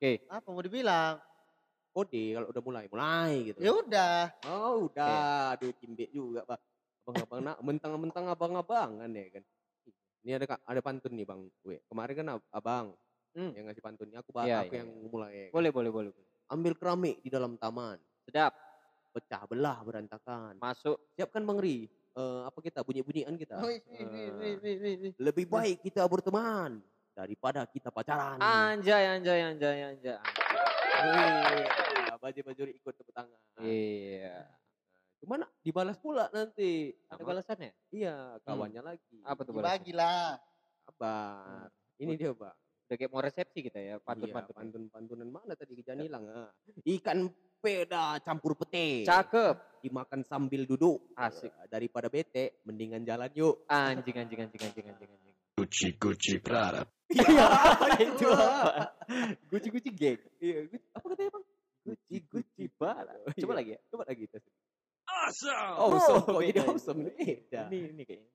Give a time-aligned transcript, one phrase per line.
[0.00, 0.24] Oke.
[0.32, 1.20] Apa mau dibilang?
[1.92, 3.60] Kode kalau udah mulai, mulai gitu.
[3.60, 4.16] Ya udah.
[4.48, 6.56] Oh udah, aduh cimbe juga pak.
[7.04, 9.44] Abang-abang nak, mentang-mentang abang-abangan ya kan.
[10.24, 11.44] Ini ada ada pantun nih bang.
[11.60, 12.86] Gue kemarin kan ab- abang
[13.36, 13.52] Hmm.
[13.52, 15.06] yang ngasih pantunnya, aku, Iya, aku iya, yang iya.
[15.06, 15.30] mulai.
[15.30, 15.52] ya kan.
[15.54, 16.10] Boleh, boleh, boleh.
[16.16, 16.28] boleh.
[16.48, 18.56] Ambil keramik di dalam taman, Sedap.
[19.12, 20.56] pecah belah berantakan.
[20.56, 20.96] Masuk.
[21.12, 21.76] Siapkan bang Ri,
[22.16, 23.60] eh, apa kita bunyi-bunyian kita.
[23.60, 23.84] Wih.
[25.20, 26.80] lebih baik kita berteman
[27.20, 28.40] daripada kita pacaran.
[28.40, 30.16] Anjay, anjay, anjay, anjay.
[31.00, 31.68] Wih,
[32.16, 33.40] baju baju ikut tepuk tangan.
[33.60, 34.48] Iya.
[35.20, 36.96] Cuman dibalas pula nanti.
[37.12, 37.72] Ada balasannya?
[37.92, 39.20] Iya, kawannya lagi.
[39.20, 39.68] Apa tuh balasnya?
[39.76, 40.28] Dibagilah.
[40.88, 41.68] Kabar.
[42.00, 42.54] Ini dia, Pak.
[42.88, 44.54] Udah kayak mau resepsi kita ya, Iya, pantun-pantun.
[44.56, 46.26] pantun-pantunan mana tadi Kejan hilang?
[46.26, 46.50] ah.
[46.82, 47.30] Ikan
[47.62, 49.04] peda campur pete.
[49.06, 49.84] Cakep.
[49.84, 50.98] Dimakan sambil duduk.
[51.14, 51.52] Asik.
[51.70, 53.62] Daripada bete, mendingan jalan yuk.
[53.70, 55.29] Anjing, anjing, anjing, anjing, anjing, anjing.
[55.70, 56.82] Gucci Gucci Prada.
[57.14, 57.46] Iya,
[58.10, 58.90] itu apa?
[59.46, 60.18] Guci-guci geng.
[60.42, 61.44] Iya, Gu- apa katanya, Bang?
[61.86, 63.14] Guci-guci bala.
[63.14, 63.38] Iya.
[63.46, 63.80] Coba lagi ya.
[63.86, 64.42] Coba lagi tes.
[65.06, 65.74] Awesome.
[65.78, 66.70] Awesome, kok beda jadi ini.
[66.74, 67.14] awesome nih.
[67.22, 67.60] Beda.
[67.70, 68.30] Ini, ini kayaknya.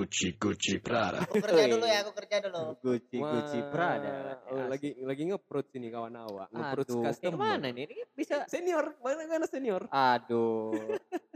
[0.00, 1.18] Gucci Gucci Prada.
[1.28, 2.62] Aku kerja dulu ya, aku kerja dulu.
[2.80, 4.12] Guci Wah, Prada.
[4.48, 6.48] oh, lagi lagi nge-approach ini kawan awak.
[6.48, 7.36] Kayak customer.
[7.36, 7.84] mana nih?
[7.84, 8.48] Ini bisa.
[8.48, 9.84] Senior, mana mana senior?
[9.92, 10.72] Aduh.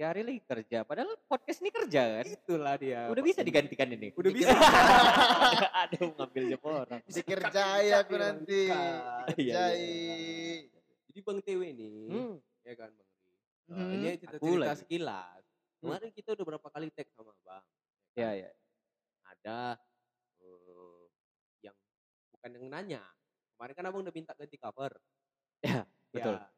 [0.00, 0.80] Ya hari lagi kerja.
[0.80, 2.24] Padahal podcast ini kerja kan.
[2.24, 3.04] Itulah dia.
[3.12, 4.08] Udah bisa digantikan ini.
[4.16, 4.48] Udah bisa.
[5.84, 7.00] Aduh, ngambil jam orang.
[7.04, 8.72] Dikerjai aku nanti.
[8.72, 8.80] Iya,
[9.36, 9.92] iya, Kerjai.
[11.04, 12.40] Jadi Bang TW nih, Hmm.
[12.64, 13.08] ya kan Bang
[13.70, 13.92] Hmm.
[13.92, 15.44] Ini Aku cerita-cerita sekilas.
[15.84, 17.64] Kemarin kita udah berapa kali tag sama Bang.
[18.16, 18.50] Ya, ya.
[19.36, 19.76] Ada
[20.40, 21.04] eh,
[21.60, 21.76] yang
[22.32, 23.04] bukan yang nanya.
[23.52, 24.96] Kemarin kan Abang udah minta ganti cover.
[25.60, 26.40] Ya, betul.
[26.40, 26.48] Ya,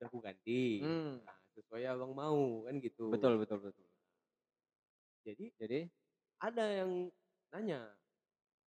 [0.00, 0.80] udah aku ganti.
[0.80, 1.20] Hmm.
[1.20, 3.10] Nah, sesuai Abang mau kan gitu.
[3.10, 3.86] Betul, betul, betul.
[5.26, 5.80] Jadi Jadi
[6.38, 7.10] ada yang
[7.50, 7.82] nanya.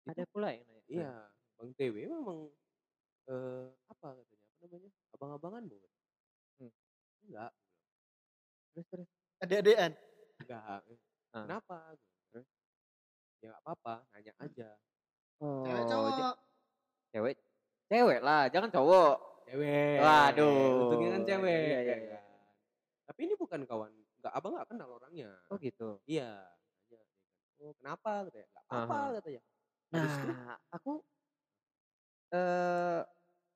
[0.10, 0.86] ada pula yang nanya.
[0.90, 1.14] Iya,
[1.54, 2.50] Bang TW memang
[3.30, 4.48] eh apa katanya?
[4.58, 4.92] Apa namanya?
[5.14, 5.92] Abang-abangan bukan?
[6.58, 6.74] Hmm.
[7.30, 7.52] Enggak,
[8.74, 9.10] Terus, terus.
[9.40, 9.92] Adik-adikan.
[10.42, 10.62] enggak.
[11.30, 11.44] Ah.
[11.46, 11.78] Kenapa?
[12.34, 12.48] Terus,
[13.40, 14.70] ya nggak apa-apa, nanya aja.
[15.40, 16.36] Oh, Cewek cowok.
[17.14, 17.36] cewek.
[17.88, 19.16] Cewek lah, jangan cowok.
[19.48, 19.98] Cewek.
[20.02, 20.90] Waduh.
[20.90, 21.64] Untungnya kan cewek.
[21.70, 22.20] Iya, iya, ya iya.
[23.10, 23.16] Kan?
[23.16, 23.90] Tapi ini bukan kawan,
[24.22, 25.30] enggak abang nggak kenal orangnya.
[25.50, 25.98] Oh gitu.
[26.06, 26.46] Iya.
[26.88, 27.10] Ya kan.
[27.60, 28.12] Oh kenapa?
[28.24, 28.46] Katanya.
[28.46, 29.16] Nggak apa-apa Aha.
[29.18, 29.42] katanya.
[29.90, 30.94] Habis itu, Nah, aku
[32.30, 33.02] eh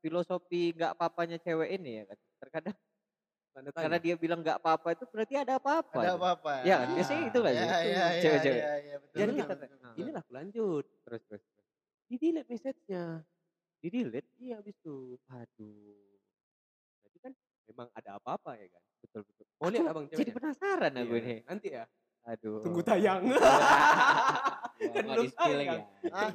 [0.01, 2.17] filosofi nggak apa-apanya cewek ini ya kan.
[2.41, 2.75] Terkadang
[3.53, 5.93] tanda karena dia bilang nggak apa-apa itu berarti ada apa-apa.
[6.01, 6.53] Ada apa-apa.
[6.65, 6.87] Iya kan?
[6.97, 7.61] Biasanya itu nggak sih?
[7.61, 8.57] Iya, iya, iya, Cewek-cewek.
[8.57, 9.93] iya, iya, betul, Jadi betul, kita- betul, betul.
[10.01, 10.85] Inilah aku lanjut.
[11.05, 11.43] Terus terus.
[11.45, 11.65] terus.
[12.09, 13.03] Di delete message-nya.
[13.77, 14.29] Di delete.
[14.41, 14.97] Iya habis itu.
[15.29, 16.12] Aduh.
[17.63, 18.83] Kan memang ada apa-apa ya kan.
[18.99, 19.45] Betul betul.
[19.55, 20.35] Mau lihat abang Jadi ceweknya?
[20.35, 21.35] penasaran aku Iya, ini.
[21.47, 21.83] Nanti ya.
[22.23, 22.59] Aduh.
[22.59, 23.21] Tunggu tayang.
[23.23, 23.39] Ya,
[24.91, 25.81] Kan belum tayang.
[26.09, 26.29] Ah.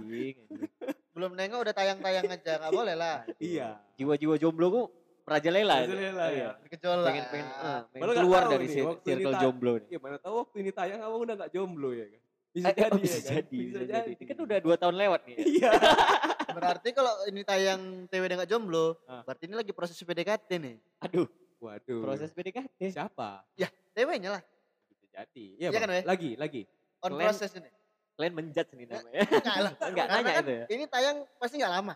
[1.13, 3.17] Belum nengok udah tayang-tayang aja, nggak boleh lah.
[3.37, 3.77] Iya.
[3.97, 4.83] Jiwa-jiwa jomblo ku
[5.25, 5.85] merajalela.
[5.85, 6.41] Merajalela, Iya.
[6.41, 6.51] ya.
[6.63, 7.07] Bergejolak.
[7.09, 9.89] Pengen pengen, ah, nggak keluar dari nih, circle jomblo nih.
[9.91, 12.21] Iya mana tahu waktu ini tayang abang udah nggak jomblo ya kan.
[12.59, 13.31] Bisa Eh, jadi oh, bisa ya kan.
[13.31, 13.93] jadi, Bisa bisa jadi.
[13.95, 14.11] jadi.
[14.17, 15.37] Ini kan udah dua tahun lewat nih.
[15.39, 15.71] Iya.
[16.59, 19.23] Berarti kalau ini tayang TW nggak jomblo, Ah.
[19.23, 20.77] berarti ini lagi proses PDKT nih.
[21.01, 22.03] Aduh, Waduh.
[22.03, 22.91] proses PDKT.
[22.91, 23.47] siapa?
[23.95, 24.43] TW-nya lah,
[24.89, 25.45] Bisa jadi.
[25.57, 25.81] Iya, Bang.
[25.81, 26.05] kan, Weh?
[26.05, 26.63] Lagi, lagi.
[26.99, 27.71] on Kalian- proses ini.
[28.13, 29.23] Kalian menjudge nih namanya.
[29.23, 29.73] Enggak lah.
[29.91, 30.65] Enggak nanya kan itu ya.
[30.69, 31.95] Ini tayang pasti nggak lama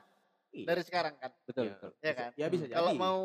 [0.53, 0.67] Iya.
[0.69, 1.31] dari sekarang kan.
[1.43, 1.73] Betul, Iya.
[1.75, 1.91] betul.
[1.99, 2.31] Ya kan?
[2.37, 2.77] Ya bisa jadi.
[2.77, 3.21] Kalau mau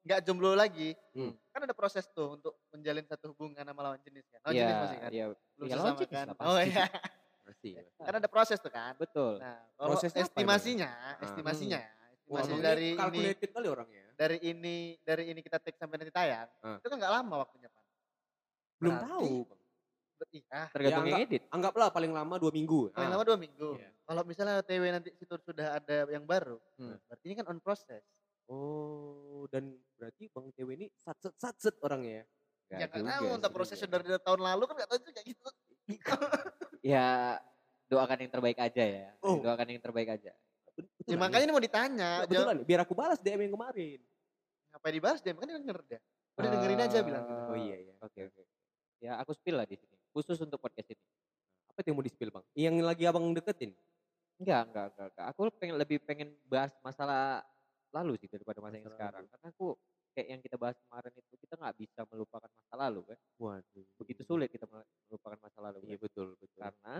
[0.00, 1.36] nggak jomblo lagi, Hmm.
[1.50, 4.40] kan ada proses tuh untuk menjalin satu hubungan sama lawan jenis kan.
[4.42, 5.10] Lawan Iya, jenis masih kan.
[5.10, 5.24] iya.
[5.28, 6.24] Belum Iya, sesama lawan jenis kan.
[6.24, 6.70] lah, Oh pasti.
[6.70, 6.86] iya.
[7.40, 7.70] Pasti.
[8.06, 8.94] Kan ada proses tuh kan.
[8.94, 9.42] Betul.
[9.42, 11.16] Nah, kalau Prosesnya apa estimasinya, Ah.
[11.20, 11.78] estimasinya,
[12.24, 14.04] Wah, estimasi abang dari ini kali orangnya.
[14.14, 16.78] dari ini dari ini kita take sampai nanti tayang, Ah.
[16.78, 17.84] itu kan nggak lama waktunya Pan.
[18.78, 19.58] Belum Berarti- tahu.
[20.30, 21.42] Iya, Tergantung Ya, yang edit.
[21.48, 22.92] Anggaplah paling lama dua minggu.
[22.92, 23.14] paling Ah.
[23.16, 23.70] lama dua minggu.
[23.74, 23.88] Iya.
[24.04, 27.00] Kalau misalnya TW nanti situ sudah ada yang baru, Hmm.
[27.02, 28.04] berarti ini kan on process.
[28.50, 32.24] Oh, dan berarti Bang Tewe ini satset satset orangnya ya.
[32.70, 35.48] Nggak ya juga tahu, entah prosesnya dari tahun lalu kan nggak tahu juga gitu.
[36.80, 37.36] Ya
[37.92, 39.08] doakan yang terbaik aja ya.
[39.20, 39.36] Oh.
[39.36, 40.32] Doakan yang terbaik aja.
[41.04, 44.00] ya makanya ini mau ditanya, betul jawab, biar aku balas DM yang kemarin.
[44.70, 46.00] ngapain dibahas dia, kan dia denger dia.
[46.40, 47.42] Udah dengerin aja bilang gitu.
[47.52, 47.94] Oh iya iya.
[48.00, 48.42] Oke oke.
[49.02, 49.92] Ya aku spill lah di sini.
[50.16, 51.04] Khusus untuk podcast ini.
[51.68, 52.44] Apa yang mau di-spill, Bang?
[52.56, 53.76] Yang lagi Abang deketin?
[54.40, 55.26] Enggak, enggak, enggak, enggak.
[55.36, 57.44] Aku pengen lebih pengen bahas masalah
[57.90, 59.22] lalu sih daripada masa yang Masa sekarang.
[59.22, 59.32] lalu.
[59.34, 59.66] Karena aku
[60.10, 63.18] kayak yang kita bahas kemarin itu kita nggak bisa melupakan masa lalu kan.
[63.38, 63.86] Waduh.
[63.98, 65.78] Begitu sulit kita melupakan masa lalu.
[65.84, 66.02] Iya kan?
[66.06, 66.60] betul betul.
[66.60, 66.94] Karena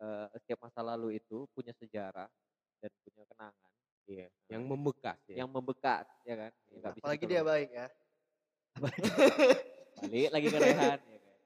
[0.00, 2.28] eh, setiap masa lalu itu punya sejarah
[2.80, 3.70] dan punya kenangan
[4.10, 4.26] Iya.
[4.50, 5.36] Yang membekas ya.
[5.44, 6.52] yang membekas ya kan.
[6.72, 7.86] Ya, bisa Apalagi dia baik ya.
[8.80, 11.36] balik lagi ke Rehan ya kan.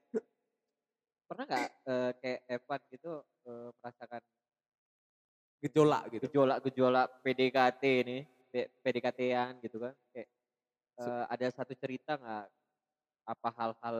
[1.25, 3.11] Pernah nggak eh, kayak Evan gitu
[3.45, 4.21] eh, merasakan
[5.61, 6.23] gejolak gitu.
[6.29, 8.34] gejolak-gejolak PDKT ini P-
[8.81, 10.29] PDKT-an gitu kan kayak
[10.99, 12.45] eh, ada satu cerita nggak
[13.25, 13.97] apa hal-hal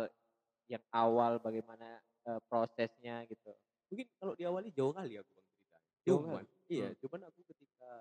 [0.69, 3.52] yang awal bagaimana eh, prosesnya gitu
[3.86, 5.78] Mungkin kalau diawali jauh kali aku bang cerita.
[6.10, 6.50] Jauh Cuman, kali?
[6.74, 6.98] iya, Hmm.
[7.06, 7.92] cuman aku ketika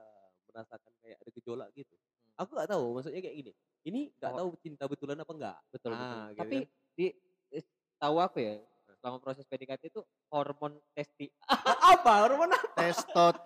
[0.49, 1.95] merasakan kayak ada gejolak gitu.
[2.41, 3.53] Aku nggak tahu, maksudnya kayak gini.
[3.85, 4.39] Ini nggak Oh.
[4.41, 5.59] tahu cinta betulan apa enggak.
[5.69, 6.67] betul Ah, betul gitu tapi kan.
[6.97, 7.07] di
[7.53, 7.65] eh,
[8.01, 8.55] tahu aku ya
[8.97, 10.01] selama proses PDKT itu
[10.33, 11.29] hormon testi
[11.93, 12.13] apa?
[12.25, 12.73] Hormon apa?
[12.81, 13.37] Testot.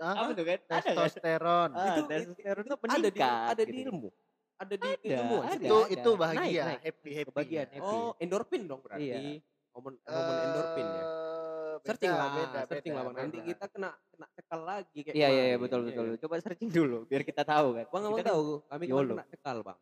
[0.00, 0.82] Apa tuh kan ada kan?
[0.94, 1.68] Testosteron.
[1.72, 3.82] Ah, Itu- testosteron itu Ada di meningkat ada di gitu.
[3.84, 4.08] ilmu.
[4.58, 5.44] Ada di Ada, keilmuan.
[5.44, 5.54] ada.
[5.62, 5.94] Itu ada.
[5.94, 6.80] itu bahagia, Naik, naik.
[6.82, 7.28] happy happy.
[7.30, 7.94] Kebahagian, happy.
[7.94, 9.06] Oh, endorfin dong berarti.
[9.06, 9.18] Iya.
[9.70, 11.02] Hormon hormon endorfin ya.
[11.02, 13.16] Eh, Searching beda, lah, beda, searching beda, lah bang.
[13.22, 13.48] Nanti beda.
[13.48, 16.18] kita kena kena cekal lagi kayak iya iya iya betul iya betul kan?
[16.18, 19.14] coba searching dulu biar kita tahu kan Bang abang kan tahu, kami YOLO.
[19.14, 19.78] kena cekal bang.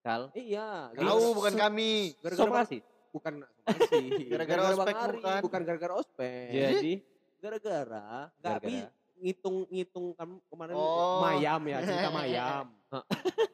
[0.00, 0.68] kal Iya.
[0.94, 1.90] Tahu bukan kami.
[2.32, 2.78] Somasi
[3.10, 4.00] bukan somasi.
[4.32, 5.40] Gara-gara Bang ospek bukan.
[5.44, 6.48] bukan gara-gara ospek.
[6.48, 6.92] jadi
[7.38, 8.66] Gara-gara nggak Gara-gara.
[8.66, 11.20] bisa ngitung ngitung kan kemarin Oh.
[11.20, 12.66] mayam ya cerita mayam.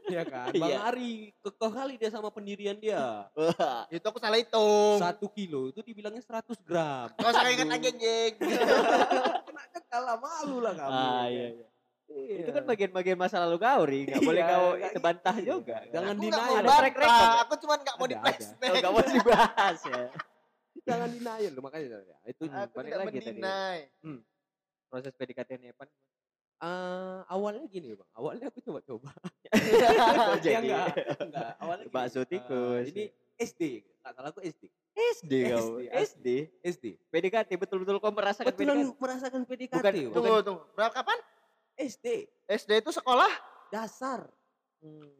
[0.04, 0.78] Iya kan, Bang Iya.
[0.84, 3.26] Ari kekeh kali dia sama pendirian dia.
[3.88, 4.94] Itu aku salah hitung.
[4.96, 7.10] Satu kilo itu dibilangnya 100 gram.
[7.10, 8.32] Kau usah ingat lagi anjing.
[9.48, 10.92] Kena cekal lah, malu lah kamu.
[10.92, 11.66] ah ya iya iya
[12.06, 12.46] Iya.
[12.46, 15.48] itu kan bagian-bagian masa lalu kau ri nggak boleh Iya, kau nggak itu bantah gitu.
[15.56, 15.76] juga?
[15.88, 17.30] Jangan mau Ada track record ya?
[17.42, 18.22] Aku cuman nggak mau Ada, di ada.
[18.22, 18.70] flashback.
[18.70, 20.02] oh, nggak mau dibahas ya
[20.84, 22.16] Jangan denial loh makanya ya.
[22.28, 23.18] Itu balik lagi tadi.
[23.34, 23.78] mendinai.
[24.94, 25.90] Proses PDKT Evan
[26.62, 29.10] eh, awalnya gini bang, awalnya aku coba-coba.
[29.54, 30.86] Oh, Ya jadi enggak,
[31.18, 31.50] enggak.
[31.62, 32.86] Awalnya gini, Bakso eh, tikus.
[32.94, 33.04] ini
[33.38, 34.62] SD, nggak salah aku SD.
[34.94, 36.26] SD kau SD, SD
[36.62, 36.84] SD.
[37.10, 39.74] PDKT betul-betul kau merasakan Kebetulan PDKT merasakan PDKT.
[39.82, 40.14] Bukan- Bang.
[40.14, 40.62] Tunggu, tunggu.
[40.78, 41.18] Berapa kapan?
[41.74, 42.06] SD,
[42.46, 43.32] SD itu sekolah
[43.74, 44.30] dasar.
[44.78, 45.10] Hmm.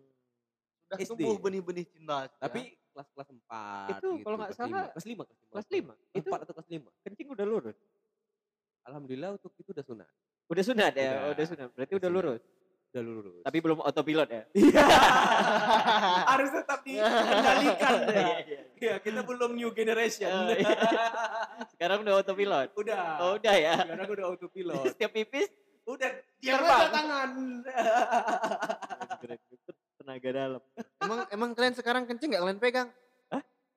[0.86, 1.10] sudah SD.
[1.18, 2.30] tumbuh benih-benih cinta.
[2.38, 5.50] Tapi kelas-kelas 4 Itu kalau nggak salah kelas 5, kelas 5.
[5.50, 7.02] kelas lima itu 4 atau kelas 5.
[7.02, 7.78] kencing udah lurus
[8.84, 10.10] Alhamdulillah untuk itu udah sunat.
[10.44, 11.32] udah sunat ya Udah.
[11.32, 12.24] udah sunat berarti Udah udah sunat.
[12.26, 12.42] lurus
[12.86, 13.40] Udah lurus.
[13.42, 14.84] tapi belum autopilot ya Iya.
[16.30, 18.12] Harus tetap dikendalikan ya.
[18.12, 18.60] Iya, iya.
[18.76, 20.28] Iya, kita belum new generation.
[20.28, 20.76] Oh, iya.
[21.72, 23.00] sekarang udah autopilot udah.
[23.18, 24.84] oh udah ya Sekarang udah autopilot.
[24.90, 25.48] setiap pipis
[25.84, 26.88] Udah Terbang.
[26.90, 27.28] tangan.
[29.96, 30.60] tenaga dalam
[30.98, 32.88] emang emang kalian sekarang kencing nggak kalian pegang?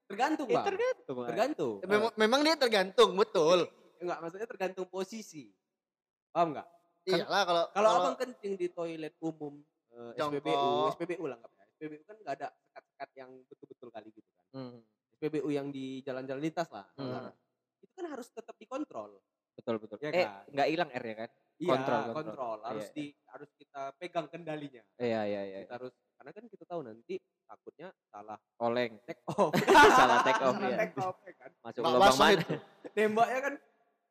[0.07, 0.65] Tergantung, ya, Bang.
[0.65, 1.27] tergantung Bang.
[1.27, 1.74] Tergantung.
[1.83, 3.68] Memang, memang dia tergantung, betul.
[4.00, 5.50] Enggak, maksudnya tergantung posisi.
[6.30, 6.68] Paham enggak?
[7.04, 10.92] Iyalah kalau Kalau abang kencing di toilet umum eh, SPBU.
[10.94, 11.66] SPBU lah enggak ya.
[11.72, 14.46] SPBU kan enggak ada sekat-sekat yang betul-betul kali gitu kan.
[14.52, 14.78] Hmm,
[15.14, 16.86] SPBU yang di jalan-jalan lintas lah.
[16.94, 17.10] Hmm.
[17.10, 17.32] Nah,
[17.78, 19.22] Itu kan harus tetap dikontrol.
[19.54, 20.46] betul betul Iya eh kan?
[20.54, 22.58] nggak hilang R ya kan Iya, Kontrol, kontrol, kontrol.
[22.62, 22.94] Harus Iya.
[22.94, 24.84] di harus kita pegang kendalinya.
[24.96, 29.50] iya iya iya Kita harus karena kan kita tahu nanti takutnya salah oleng take off.
[29.98, 31.50] salah take off Salah ya take off ya kan.
[31.66, 32.54] masuk lubang mana itu.
[33.02, 33.54] Nembaknya kan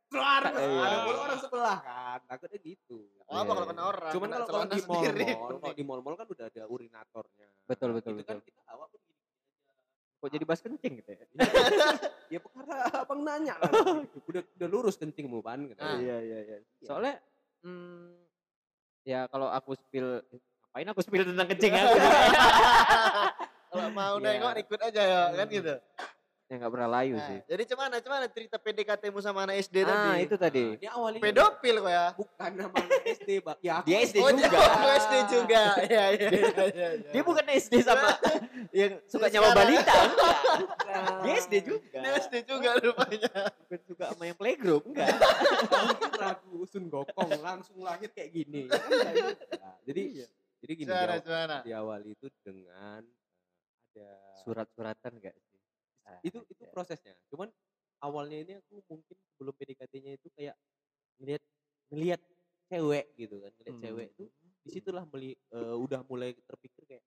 [0.07, 0.43] keluar.
[0.47, 0.81] Iya.
[0.83, 2.19] Ada pula orang sebelah kan.
[2.27, 2.99] Takutnya gitu.
[3.27, 4.13] Oh, apa kalau kena orang?
[4.15, 5.77] Cuman kena kalau kalau di kalau pening.
[5.77, 7.49] di mall-mall kan udah ada urinatornya.
[7.67, 8.47] Betul, betul, Itu kan betul.
[8.47, 9.15] kita awak pun gini
[10.17, 11.25] kok jadi bahas kencing gitu ya
[12.35, 13.71] ya perkara abang nanya kan.
[14.27, 15.79] udah udah lurus kencingmu pan gitu.
[15.79, 16.01] Ah.
[16.01, 17.21] iya iya iya soalnya
[17.63, 18.17] hmm,
[19.05, 20.25] ya kalau aku spill
[20.73, 21.85] ngapain aku spill tentang kencing ya
[23.71, 24.41] Kalau mau Iya.
[24.41, 25.75] nengok ikut aja ya, kan gitu.
[26.47, 29.91] Ya nggak pernah layu Nah, sih jadi cuman cuman cerita PDKT-mu sama anak SD ah
[30.15, 30.23] tadi.
[30.23, 32.07] itu tadi Nah, dia awalnya Pedofil kok ya.
[32.15, 33.59] bukan nama anak SD, Bang.
[33.59, 34.47] Ya, aku Dia SD oh, juga.
[34.49, 35.63] dia aku SD juga.
[35.77, 36.89] Iya, iya, iya, iya.
[37.11, 38.11] dia bukan SD sama
[38.79, 39.95] yang suka nyawa balita
[40.63, 41.03] bukan.
[41.27, 43.33] dia SD juga Dia SD juga rupanya.
[43.61, 48.71] bukan suka sama yang playgroup enggak Mungkin ragu Sun Gokong langsung lahir kayak gini.
[48.71, 49.71] Kan nggak juga.
[49.83, 50.03] Jadi
[50.57, 51.57] jadi gini Gimana, di, gimana?
[51.61, 54.11] di awal itu dengan eh, ada
[54.43, 55.56] surat-suratan enggak sih Ah,
[56.25, 56.71] itu itu iya.
[56.71, 57.15] prosesnya.
[57.33, 57.49] Cuman
[58.03, 60.57] awalnya ini aku mungkin sebelum PDKT-nya itu kayak
[61.21, 61.43] ngelihat
[61.93, 62.23] ngelihat
[62.71, 63.81] cewek gitu kan, ngelihat Hmm.
[63.83, 64.25] cewek itu
[64.65, 67.05] di situlah meli, eh, udah mulai terpikir kayak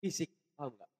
[0.00, 0.90] fisik, paham nggak?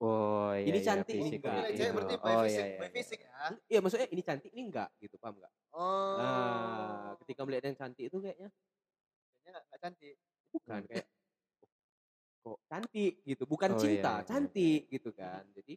[0.00, 1.70] oh iya Ini iya, cantik, ini fisik, enggak.
[1.74, 2.96] Cewek berarti by oh fisik, iya iya by iya.
[2.96, 3.32] fisik ya.
[3.70, 5.52] Iya maksudnya ini cantik ini enggak gitu, paham nggak?
[5.72, 6.18] Oh.
[6.18, 8.50] Nah, ketika melihat yang cantik itu kayaknya
[9.42, 10.16] Kayaknya nggak nggak cantik.
[10.52, 11.06] bukan kayak
[12.44, 14.30] "Oh, kok cantik gitu, bukan Oh, iya, cinta, iya, iya.
[14.30, 15.44] cantik gitu kan.
[15.56, 15.74] Jadi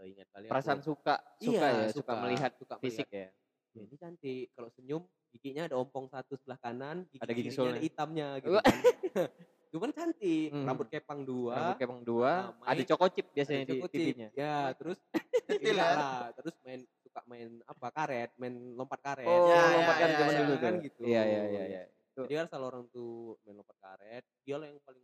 [0.00, 3.32] eh, ingat kali aku- perasaan suka suka Iya, ya suka, melihat suka fisik melihat.
[3.32, 3.40] ya
[3.72, 4.52] Ya, ini cantik.
[4.52, 8.52] Kalau senyum giginya ada ompong satu sebelah kanan, gigi Ada gigi ada hitamnya gitu.
[8.52, 8.62] Kan.
[9.72, 10.68] Cuman cantik, Hmm.
[10.68, 13.96] rambut kepang dua, rambut kepang dua Ah, ada cokocip ada biasanya di cokocip.
[13.96, 15.00] pipinya Ya, terus
[15.48, 15.96] Kecil enggak ya.
[15.96, 19.24] lah, terus main suka main apa karet, main lompat karet.
[19.24, 21.02] oh Ya, ya, lompat kan ya, zaman ya, dulu kan gitu.
[21.08, 21.82] iya iya iya iya
[22.12, 22.28] Tuh.
[22.28, 25.00] Jadi kan salah orang tuh main lompat karet, dia lah yang paling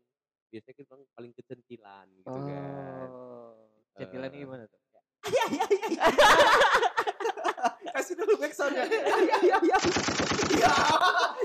[0.53, 3.09] biasanya kita paling kecentilan gitu kan.
[3.99, 4.39] Oh centilan Eh.
[4.39, 4.79] gimana tuh
[5.29, 5.87] Iya iya iya.
[5.91, 6.05] iya.
[7.91, 8.87] Kasih dulu backsoundnya.
[8.87, 9.05] Iya
[9.43, 9.77] iya iya.
[10.55, 10.73] Iya.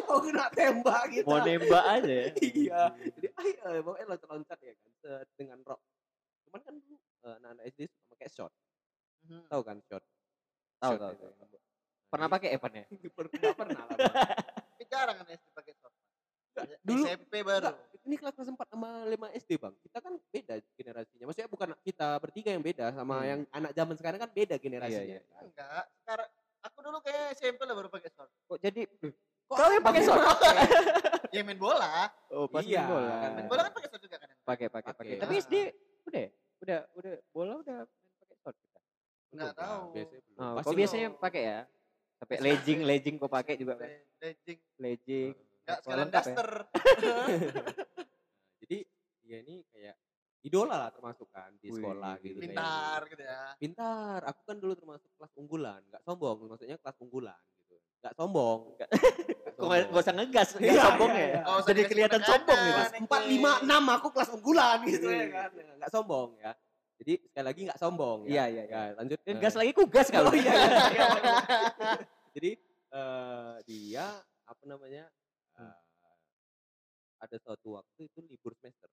[0.06, 1.10] Oh kena tembak.
[1.10, 1.26] gitu.
[1.26, 2.28] Mau nembak aja ya.
[2.54, 2.82] iya.
[2.94, 4.92] Jadi ayo pokoknya loncat-loncat ya kan
[5.34, 5.82] dengan rock.
[6.46, 6.96] Cuman kan dulu
[7.26, 8.54] eh, anak-anak SD suka pakai shot.
[9.26, 9.44] Mhm.
[9.50, 10.04] Tahu kan shot?
[10.78, 11.58] Tahu, Shot tahu,
[12.08, 12.86] Pernah pakai Evan ya?
[13.42, 13.98] Nggak pernah lah.
[13.98, 15.94] Tapi jarang kan SD pakai short.
[16.86, 17.74] Dulu- SMP baru.
[18.04, 19.74] Enggak, ini kelas kelas 4 sama 5 SD bang.
[19.82, 21.26] Kita kan beda generasinya.
[21.26, 23.26] Maksudnya bukan kita bertiga yang beda sama Hmm.
[23.26, 25.08] yang anak zaman sekarang kan beda generasinya.
[25.10, 25.22] iya.
[25.26, 25.44] kan.
[25.46, 25.84] Enggak.
[25.98, 26.28] Sekarang
[26.62, 28.30] aku dulu kayak SMP lah baru pakai short.
[28.46, 28.82] Kok jadi
[29.44, 30.52] Kok Kau yang pakai pakai?
[31.34, 32.14] Ya main bola.
[32.30, 33.14] Oh, pas Iya, main bola.
[33.18, 34.30] kan Main bola kan pakai short juga kan.
[34.44, 34.94] pakai pakai pakai.
[34.94, 35.16] Pakai.
[35.20, 35.42] Tapi Ah.
[35.42, 35.56] SD
[36.04, 36.24] udah
[36.60, 38.80] udah udah bola udah main pakai shot kita.
[39.32, 39.64] Nggak Belum, Bang.
[39.64, 39.84] tahu.
[39.90, 40.38] Biasanya belum.
[40.38, 41.60] Oh, Pasti kok biasanya pakai ya?
[42.14, 43.90] Sampai legging, legging kok pakai juga kan?
[44.20, 44.60] Legging.
[44.78, 45.32] Legging.
[45.64, 46.14] Kok sekalian ya?
[46.14, 46.50] daster.
[48.64, 48.78] Jadi
[49.24, 49.96] ya ini kayak
[50.44, 52.40] idola lah termasuk kan di Wih, sekolah gitu.
[52.40, 53.12] kayak Pintar gitu.
[53.16, 53.44] gitu ya.
[53.56, 54.20] Pintar.
[54.28, 56.38] Aku kan dulu termasuk kelas unggulan, nggak sombong.
[56.52, 57.76] Maksudnya kelas unggulan gitu.
[58.04, 58.60] Nggak sombong.
[59.56, 61.40] Kok nggak nggak usah ngegas, Iya, nggak sombong iya, ya?
[61.40, 61.62] iya.
[61.64, 62.82] Jadi kelihatan sombong gitu.
[63.08, 65.28] Empat lima enam aku kelas unggulan gitu ya Iya.
[65.32, 65.50] kan.
[65.80, 66.52] Nggak sombong ya.
[66.94, 68.32] Jadi sekali lagi nggak sombong ya.
[68.32, 68.76] Iya, iya, iya.
[68.76, 69.20] Ya, lanjut.
[69.24, 70.30] Dan eh, gas lagi ku gas kalau.
[70.32, 71.08] Oh iya, iya, iya.
[72.36, 72.52] Jadi
[72.92, 74.06] eh, dia
[74.44, 75.08] apa namanya?
[77.24, 78.90] Ada suatu waktu itu libur semester.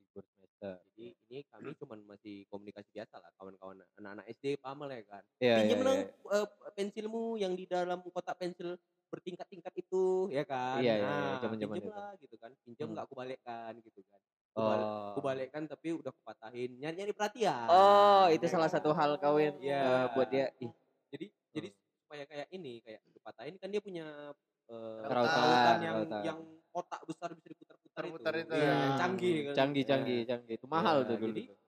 [0.00, 0.72] Libur semester.
[0.90, 5.22] Jadi ini kami cuman masih komunikasi biasa lah kawan-kawan anak-anak SD paham lah ya kan.
[5.38, 6.34] Iya, Pinjam iya, dong iya.
[6.40, 10.80] eh, pensilmu yang di dalam kotak pensil bertingkat-tingkat itu ya kan.
[10.80, 12.50] Iya, iya, iya, Nah, zaman-zaman pinjam lah gitu kan.
[12.64, 12.92] Pinjam Hmm.
[12.96, 14.20] nggak aku balikkan gitu kan.
[14.58, 15.14] Oh.
[15.14, 16.74] aku balikkan tapi udah aku patahin.
[16.82, 17.70] Nyari-nyari perhatian.
[17.70, 18.82] Oh, itu Ya salah kan?
[18.82, 19.78] satu hal kawin Iya.
[19.78, 20.50] eh, buat dia.
[20.58, 20.70] Ih,
[21.10, 21.68] Jadi jadi
[22.02, 24.34] supaya kayak ini kayak dipatahin kan dia punya
[24.70, 26.22] eh, Rautan, rautan yang rautan.
[26.22, 26.38] yang
[26.70, 28.46] kotak besar bisa diputar-putar itu.
[28.46, 28.54] Itu.
[28.54, 29.54] Hmm, canggih kan.
[29.56, 29.90] Canggih, Iya.
[29.90, 30.54] canggih, canggih.
[30.54, 31.28] Itu mahal Iya, tuh dulu.
[31.34, 31.58] jadi- tuh.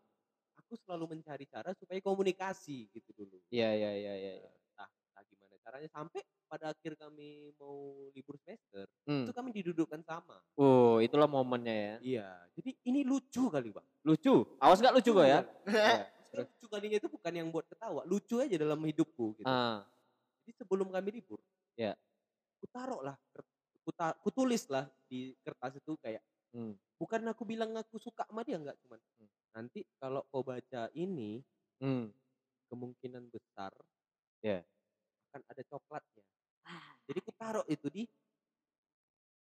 [0.55, 3.37] Aku selalu mencari cara supaya komunikasi gitu dulu.
[3.49, 4.33] Iya, iya, iya, iya.
[4.39, 4.51] iya.
[4.73, 7.75] Nah, nah gimana caranya sampai pada akhir kami mau
[8.11, 9.25] libur semester Hmm.
[9.25, 10.37] itu kami didudukkan sama.
[10.55, 11.95] Oh, itulah momennya ya.
[12.01, 12.29] Iya.
[12.55, 13.85] Jadi ini lucu kali bang.
[14.03, 14.57] Lucu.
[14.59, 15.41] Awas nggak lucu kok ya.
[15.67, 19.45] Maksudnya lucu kalinya itu bukan yang buat ketawa, lucu aja dalam hidupku gitu.
[19.45, 19.85] Ah,
[20.41, 21.39] Jadi sebelum kami libur,
[21.75, 21.93] Ya.
[22.63, 23.19] Ku taruh lah,
[23.83, 26.23] kuta, kutulis lah di kertas itu kayak,
[26.55, 26.79] hmm.
[26.95, 29.27] bukan aku bilang aku suka sama dia enggak cuman, Hmm.
[29.51, 31.43] nanti kalau kau baca ini
[31.83, 32.15] Hmm.
[32.71, 33.75] kemungkinan besar,
[34.39, 34.63] Ya.
[35.29, 36.23] akan ada coklatnya.
[37.11, 38.07] Jadi ku taruh itu di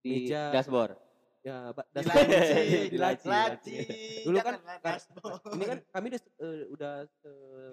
[0.03, 0.93] Di Meja- dashboard.
[1.41, 2.93] ya ba- Di laci.
[2.93, 3.25] di laci.
[3.25, 3.75] Laci.
[4.21, 5.41] Dulu kan- kan- dashboard.
[5.55, 6.93] Ini kan kami udah eh, udah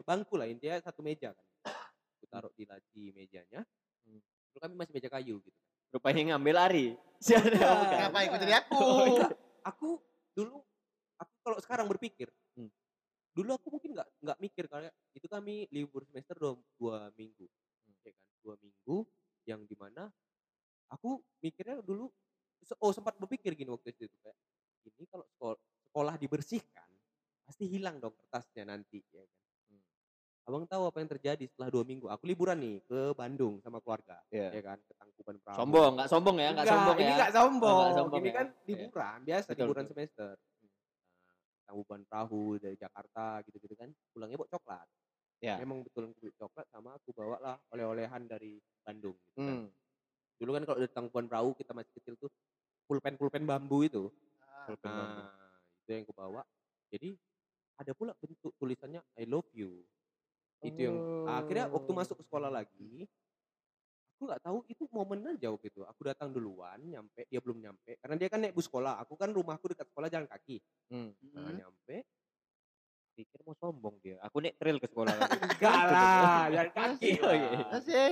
[0.01, 1.47] bangku lah intinya satu meja kan.
[2.17, 3.61] Ku taruh di laci mejanya.
[4.07, 4.23] Hmm.
[4.53, 5.59] Dulu kami masih meja kayu gitu.
[5.93, 6.87] Rupanya ngambil lari.
[7.21, 7.49] Siapa
[7.81, 7.97] bukan?
[7.97, 8.77] Kenapa ikut jadi aku?
[8.77, 9.29] Oh.
[9.63, 9.89] Aku
[10.37, 10.61] dulu
[11.17, 12.69] aku kalau sekarang berpikir, Hmm.
[13.33, 17.49] dulu aku mungkin nggak nggak mikir kayak itu kami libur semester dua, dua minggu,
[18.05, 18.97] ya kan dua minggu
[19.49, 20.13] yang di mana
[20.93, 22.13] aku mikirnya dulu
[22.79, 24.37] oh sempat berpikir gini waktu itu kayak
[24.85, 26.89] ini kalau sekolah, sekolah dibersihkan
[27.43, 29.41] pasti hilang dong kertasnya nanti ya kan.
[29.71, 29.83] Hmm.
[30.47, 32.07] Abang tahu apa yang terjadi setelah dua minggu?
[32.11, 34.51] Aku liburan nih ke Bandung sama keluarga, Iya.
[34.59, 35.59] ya kan, ke Tangkuban Perahu.
[35.59, 37.17] Sombong, nggak sombong ya, nggak sombong ini ya.
[37.17, 37.79] nggak sombong.
[37.79, 38.35] nggak sombong ini ya.
[38.35, 38.77] kan Iya.
[38.83, 39.93] liburan biasa Betul, liburan betul.
[39.95, 40.31] semester.
[40.35, 40.73] Nah,
[41.67, 44.87] Tangkuban Perahu dari Jakarta gitu-gitu kan, pulangnya bawa coklat.
[45.43, 45.55] Ya.
[45.59, 49.15] Memang betul beli coklat sama aku bawa lah oleh-olehan dari Bandung.
[49.15, 49.59] Gitu kan.
[49.59, 49.67] Hmm.
[50.39, 52.31] Dulu kan kalau dari Tangkuban Perahu kita masih kecil tuh
[52.87, 54.07] pulpen pulpen bambu itu.
[54.39, 55.23] Ah, Pulpen bambu.
[55.23, 56.43] Nah, itu yang aku bawa.
[56.95, 57.15] Jadi
[57.79, 59.83] ada pula bentuk tulisannya I love you.
[60.63, 60.97] Itu yang
[61.27, 61.97] akhirnya waktu Oh.
[61.99, 63.11] masuk ke sekolah lagi
[64.15, 67.95] aku nggak tahu itu momen aja waktu itu aku datang duluan nyampe dia belum nyampe
[67.97, 70.59] karena dia kan naik bus sekolah aku kan rumahku dekat sekolah jalan kaki
[70.91, 71.15] Hmm.
[71.31, 71.57] nah Hmm.
[71.57, 72.03] nyampe
[73.13, 74.17] Pikir mau sombong dia.
[74.25, 75.13] Aku nek trail ke sekolah.
[75.61, 77.61] enggak lah jalan kaki Oh, iya.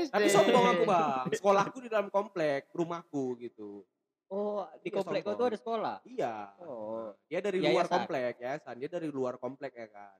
[0.06, 3.80] Tapi sombong aku bang sekolahku di dalam komplek rumahku gitu
[4.28, 5.96] Oh, di Iya, komplek kau tuh ada sekolah.
[6.04, 7.16] iya Oh.
[7.26, 7.96] dia dari luar Yayasan.
[7.96, 10.14] komplek ya San dia dari luar komplek ya kan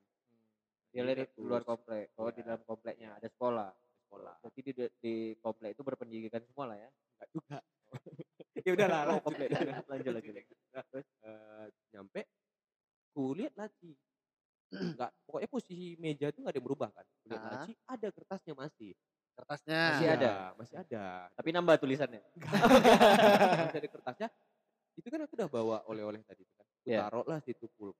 [0.89, 1.45] Dia Iya, dari terus.
[1.45, 2.05] luar komplek.
[2.17, 2.47] Oh, di Iya.
[2.49, 3.71] dalam kompleknya ada sekolah.
[4.11, 6.91] Sekolah Berarti di di komplek itu berpendidikan semua lah ya.
[6.91, 7.57] enggak juga
[8.67, 9.25] ya udahlah Oh, lanjut.
[9.25, 9.49] komplek.
[9.87, 10.31] lanjut lagi.
[10.71, 12.21] Nah, terus eh, nyampe
[13.11, 13.95] ku lihat laci
[14.99, 17.51] enggak pokoknya posisi meja itu nggak ada yang berubah kan ku lihat Ah.
[17.57, 18.93] laci ada kertasnya masih
[19.31, 19.81] Kertasnya.
[19.89, 20.33] Masih Iya, ada?
[20.53, 22.21] masih ada Tapi nambah tulisannya.
[23.65, 24.29] masih ada kertasnya
[24.99, 26.99] itu kan aku udah bawa oleh-oleh tadi itu kan ku Iya.
[27.03, 28.00] taruh lah situ pulpen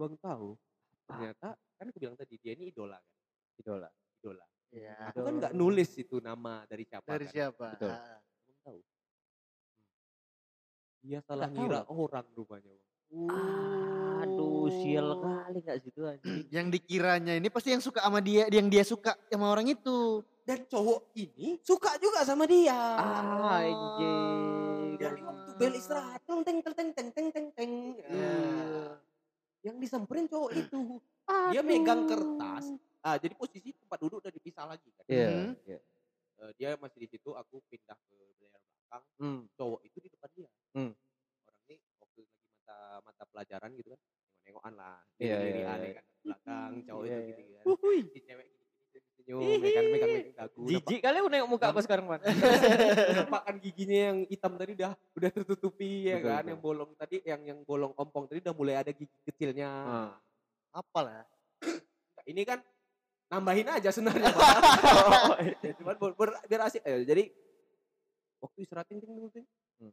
[0.00, 0.56] abang tahu
[1.04, 1.76] ternyata ah.
[1.76, 3.12] kan aku bilang tadi dia ini idola kan
[3.60, 3.88] idola
[4.24, 7.34] idola ya, aku kan nggak nulis itu nama dari siapa dari kan?
[7.36, 7.92] siapa Betul.
[7.92, 8.16] Ah.
[8.16, 8.88] abang tahu hmm.
[11.04, 14.22] dia salah gak ngira orang rupanya bang Uh.
[14.22, 15.18] Aduh, sial oh.
[15.18, 16.46] kali gak situ anjing.
[16.46, 20.22] Yang dikiranya ini pasti yang suka sama dia, yang dia suka sama orang itu.
[20.46, 22.70] Dan cowok ini suka juga sama dia.
[22.70, 24.94] Ah, anjing.
[24.94, 27.72] Dari waktu bel istirahat, teng teng teng teng teng teng teng.
[27.98, 28.94] Yeah.
[29.60, 30.82] Yang disamperin cowok itu.
[31.52, 32.64] Dia megang kertas.
[33.00, 35.04] Ah, jadi posisi tempat duduk udah dipisah lagi kan.
[35.08, 35.28] Iya.
[35.28, 35.52] Hmm.
[35.64, 35.78] iya.
[36.40, 39.04] Eh, dia masih di situ, aku pindah ke layar belakang.
[39.20, 39.40] Hmm.
[39.56, 40.50] Cowok itu di depan dia.
[40.76, 40.92] Hmm.
[41.48, 44.00] Orang ini waktu lagi mata mata pelajaran gitu kan.
[44.00, 44.98] Nengok-nengokan lah.
[45.20, 45.96] Iya, iya, aneh iya.
[45.96, 46.04] kan.
[46.20, 47.36] Belakang cowok Iya, itu iya.
[47.40, 48.04] gitu kan.
[48.12, 48.46] Si cewek
[49.32, 49.86] megang
[50.32, 50.60] dagu.
[50.60, 52.20] nampak- Jijik kali udah nengok muka aku sekarang, Pan.
[53.20, 56.50] nampakkan giginya yang hitam tadi udah udah tertutupi ya Betul, kan betul.
[56.50, 60.10] yang bolong tadi yang yang bolong ompong tadi udah mulai ada gigi kecilnya Ah.
[60.72, 61.22] Apalah.
[62.22, 62.58] ini kan
[63.26, 64.58] nambahin aja sebenarnya Pak.
[65.24, 67.30] Oh, ya, cuman ber- ber- biar asik eh, jadi
[68.38, 69.46] waktu istirahat ting ting ting,
[69.76, 69.92] Hmm.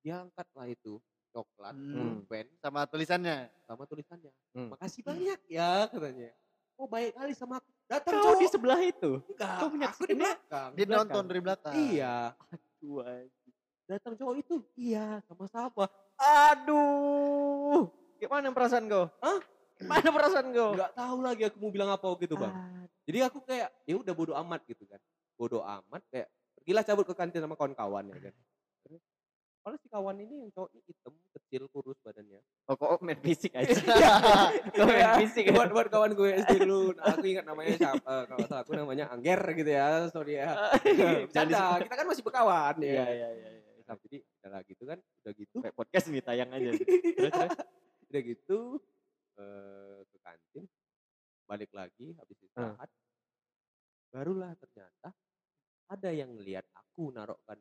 [0.00, 0.98] dia angkat lah itu
[1.28, 2.24] coklat Hmm.
[2.24, 3.46] pen Sama tulisannya.
[3.62, 4.70] sama tulisannya Hmm.
[4.70, 6.32] makasih banyak ya katanya
[6.74, 9.10] oh baik kali sama aku datang Kau cowok di sebelah itu.
[9.26, 11.00] enggak kau aku di belakang Dia belakang.
[11.02, 11.74] nonton dari belakang.
[11.74, 12.16] iya
[12.78, 13.52] Aduh, anjing.
[13.84, 15.84] datang cowok itu iya sama-sama
[16.18, 17.88] Aduh.
[18.18, 19.06] Gimana perasaan kau?
[19.18, 19.38] Hah?
[19.78, 20.70] Gimana perasaan kau?
[20.74, 22.52] nggak tahu lagi aku mau bilang apa gitu bang
[23.02, 25.00] jadi aku kayak ya udah bodo amat gitu kan
[25.34, 28.34] bodo amat kayak pergilah cabut ke kantin sama kawan-kawan ya kan
[29.68, 32.40] kalau si kawan ini yang cowok ini hitam kecil kurus badannya
[32.72, 33.68] Oh, kok main fisik aja.
[34.00, 34.16] Iya.
[34.72, 35.52] Kau main fisik ya?
[35.52, 38.72] buat buat kawan gue SD dulu nah, aku ingat namanya siapa Eh, kalau salah aku
[38.72, 43.28] namanya Angger gitu ya sorry ya Jangan bercanda kita kan masih berkawan ya Iya, iya,
[43.36, 43.48] iya.
[43.52, 43.72] iya.
[43.84, 46.70] Nah, jadi udah gitu kan udah gitu Kayak podcast nih tayang aja.
[46.72, 47.56] Terus, terus.
[48.08, 48.58] udah gitu
[49.36, 50.64] eh, ke kantin
[51.44, 52.88] balik lagi habis istirahat
[54.08, 55.12] barulah ternyata
[55.92, 57.60] ada yang lihat aku narokkan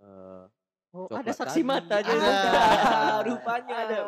[0.00, 0.48] eh
[0.92, 1.66] Oh, coklat ada saksi tadi.
[1.66, 2.12] mata aja.
[2.12, 3.24] Ada.
[3.24, 3.98] rupanya Ada.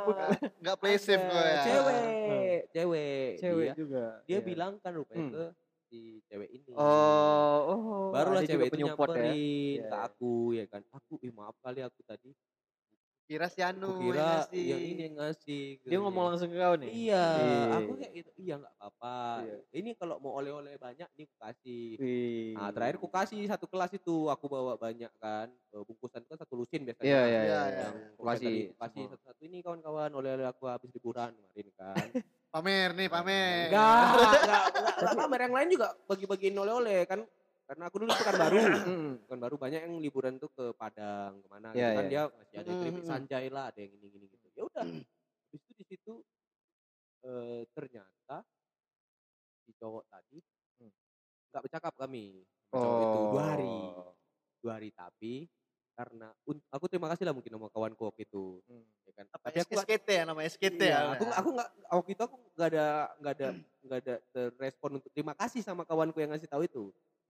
[0.54, 1.62] Enggak play safe Ada, kok ya.
[1.64, 4.04] cewek cewek Cewek dia, juga.
[4.22, 4.40] dia Iya.
[4.44, 5.32] bilang kan rupanya Hmm.
[5.32, 5.44] ke
[5.86, 8.04] si cewek ini Oh, oh.
[8.10, 8.84] barulah ada cewek itu ya.
[8.84, 12.30] nyamperin Iya, ke aku ya kan aku ih maaf kali aku tadi
[13.24, 14.64] Kira si Anu kira ngasih.
[14.68, 16.04] yang ini yang ngasih Dia gitu.
[16.04, 16.92] ngomong langsung ke kau nih.
[16.92, 17.96] Iya, Iya, aku iya.
[17.96, 18.30] kayak gitu.
[18.36, 19.16] Iya nggak apa-apa.
[19.40, 19.56] Iya.
[19.72, 21.84] Ini kalau mau oleh-oleh banyak nih aku kasih.
[21.96, 22.52] Wih.
[22.52, 25.48] Nah, terakhir aku kasih satu kelas itu aku bawa banyak kan.
[25.48, 27.08] Eh, Bungkusan itu kan satu lusin biasanya.
[27.08, 27.60] Iya, iya, Iya, iya.
[27.64, 27.80] iya.
[27.80, 31.96] Yang Aku kasih kasih satu-satu ini kawan-kawan oleh-oleh aku habis liburan kemarin kan.
[32.54, 33.66] Pamer nih, pamer.
[33.66, 37.20] Enggak, enggak, enggak, enggak pamer yang lain juga bagi-bagiin oleh-oleh kan.
[37.64, 38.56] Karena aku dulu pekan baru,
[38.92, 39.12] Mm.
[39.24, 42.10] pekan baru banyak yang liburan tuh ke Padang ke mana Iya, gitu kan iya.
[42.12, 43.08] dia masih ada Mm, keripik mm, mm.
[43.08, 44.46] sanjay lah, ada yang ini-gini gitu.
[44.52, 46.14] Ya udah, habis itu di situ
[47.24, 48.36] eh, ternyata
[49.64, 50.38] si cowok tadi
[50.76, 50.92] Hmm.
[51.48, 54.12] nggak bercakap kami sama cowok itu dua hari, Oh.
[54.60, 55.48] dua hari tapi
[55.94, 56.26] karena
[56.68, 58.84] aku terima kasih lah mungkin sama kawanku waktu itu, Hmm.
[59.08, 59.26] ya kan.
[59.32, 60.98] Apa Tapi aku SKT ya namanya SKT Iya, ya.
[61.16, 63.48] aku aku nggak waktu itu aku nggak ada nggak ada
[63.88, 66.84] nggak ada terrespon untuk terima kasih sama kawanku yang ngasih tahu itu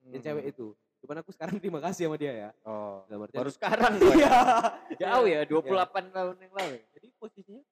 [0.06, 0.66] yang cewek itu
[0.98, 2.70] cuman aku sekarang terima kasih sama dia ya Hmm.
[2.70, 2.98] Oh.
[3.06, 4.08] dalam Baru sekarang ya?
[4.14, 4.34] iya
[4.98, 6.76] Jauh ya, 28 tahun yang lalu.
[6.90, 7.62] jadi posisinya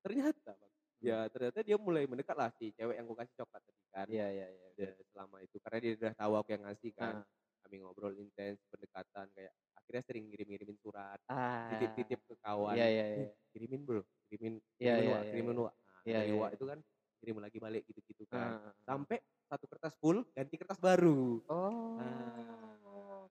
[0.00, 3.82] ternyata bang ya ternyata dia mulai mendekat lah si cewek yang gue kasih coklat tadi
[3.88, 4.66] kan Iya, iya, iya.
[4.76, 7.26] Ya, selama itu karena dia udah tahu aku yang ngasih kan Ah.
[7.60, 11.70] kami ngobrol intens pendekatan kayak akhirnya sering ngirim-ngirimin surat Ah.
[11.70, 13.18] titip-titip ke kawan Iya, iya, iya.
[13.24, 15.62] "Eh, kirimin bro kirimin Iya, kirimin iya, Wak, iya, kirimin iya.
[15.62, 16.48] Wak." Nah, Iya, iya, iya.
[16.50, 16.78] itu kan
[17.18, 18.72] kirim lagi balik gitu-gitu kan Ah.
[18.80, 21.96] sampai satu kertas full ganti kertas baru Oh.
[21.98, 23.24] Ah.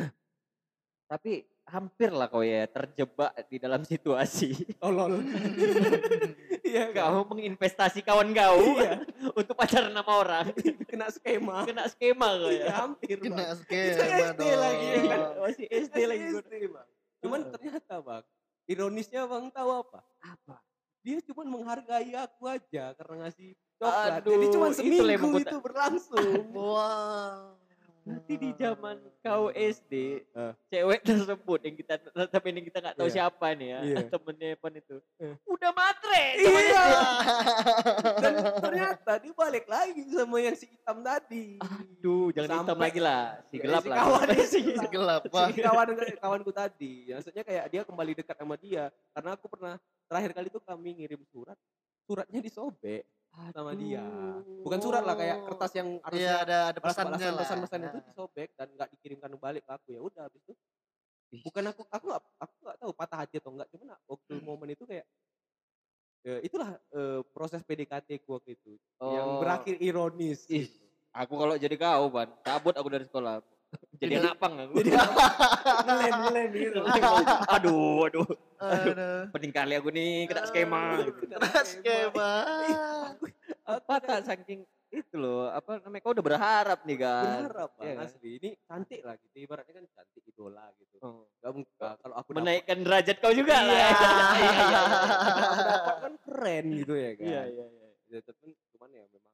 [1.06, 1.32] Tapi
[1.64, 4.52] hampir lah kau ya terjebak di dalam situasi.
[4.76, 5.16] tolol
[6.64, 9.00] iya kan Kau menginvestasi kawan kau Iya.
[9.38, 10.46] untuk pacaran sama orang.
[10.84, 12.72] kena skema Kena skema kau Iya, ya.
[12.74, 13.56] hampir Kena Bang.
[13.58, 14.58] skema SD dong.
[14.58, 15.20] lagi, ya kan?
[15.38, 16.24] Masih SD lagi.
[16.34, 16.88] SD, Bang.
[17.20, 17.48] cuman Ah.
[17.50, 18.24] ternyata bang
[18.64, 20.56] ironisnya bang tahu apa Apa?
[21.00, 25.56] dia cuma menghargai aku aja karena ngasih coklat Aduh, jadi cuma yang seminggu membuat- itu
[25.58, 27.58] berlangsung Wow.
[28.04, 30.52] Berarti di zaman kau SD, Ah.
[30.68, 31.96] cewek tersebut yang kita
[32.28, 33.16] tapi ini kita nggak tahu Iya.
[33.16, 33.98] siapa nih ya, Iya.
[34.06, 35.34] temennya Evan itu, Eh.
[35.46, 36.24] udah matre.
[36.36, 36.84] iya
[38.14, 43.00] dan ternyata dia balik lagi sama yang si hitam tadi Aduh, jangan hitam Sampai- lagi
[43.00, 43.96] lah, si Ya, gelap si lah.
[43.98, 44.86] kawan si, itu.
[44.86, 45.46] Gelap, Pak.
[45.48, 50.30] si kawan kawanku tadi maksudnya kayak dia kembali dekat sama dia karena aku pernah terakhir
[50.34, 51.56] kali tuh kami ngirim surat
[52.04, 53.08] suratnya disobek
[53.54, 54.06] sama dia
[54.62, 57.40] bukan surat lah kayak kertas yang Iya, harusnya ada ada pesannya balasan lah.
[57.42, 58.04] pesan-pesan itu Nah.
[58.08, 60.54] disobek dan nggak dikirimkan balik ke aku ya udah habis itu
[61.42, 64.84] bukan aku aku nggak aku nggak tahu patah hati atau enggak cuman waktu momen itu
[64.86, 65.06] kayak
[66.24, 69.40] ya, itulah eh, proses PDKT ku waktu itu yang Oh.
[69.42, 70.84] berakhir ironis Ih, gitu.
[71.14, 73.38] Aku kalau jadi kau, Ban, cabut aku dari sekolah.
[74.00, 74.74] Jadi anak pang aku.
[74.80, 74.90] Jadi
[75.86, 76.80] ngelem ngelem gitu.
[77.48, 78.28] aduh, aduh.
[78.60, 79.20] Aduh.
[79.32, 80.82] Pening kali aku nih kena skema.
[81.04, 81.24] gitu.
[81.30, 82.30] Kena skema.
[83.64, 87.50] Apa tak saking itu loh, apa namanya kau udah berharap nih kan.
[87.50, 88.06] Berharap Iya bang kan?
[88.06, 88.30] asli.
[88.38, 89.36] Ini cantik lah gitu.
[89.42, 90.96] Ibaratnya kan cantik idola gitu.
[91.02, 91.26] Oh.
[91.42, 93.74] Gak mungkin kalau aku dapat Menaikkan derajat kau juga lah.
[93.74, 93.88] Iya.
[94.34, 94.78] Iya, iya,
[95.50, 97.26] aku dapat kan keren gitu ya kan.
[97.26, 97.88] Iya, iya, iya.
[98.06, 99.33] Ya, tapi cuman ya memang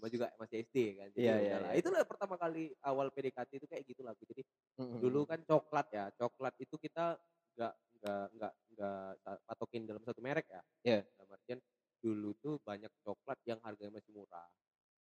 [0.00, 1.06] nama juga masih SD kan.
[1.12, 1.70] Jadi Iya, ya iya, udahlah.
[1.70, 1.80] iya.
[1.84, 4.16] Itulah pertama kali awal PDKT itu kayak gitu lah.
[4.16, 4.42] Jadi
[4.80, 4.98] Mm-mm.
[5.04, 6.08] dulu kan coklat ya.
[6.16, 7.20] Coklat itu kita
[7.60, 10.62] nggak nggak nggak nggak patokin dalam satu merek ya.
[10.80, 11.00] Iya.
[11.04, 11.60] Dalam artian
[12.00, 14.48] dulu tuh banyak coklat yang harganya masih murah.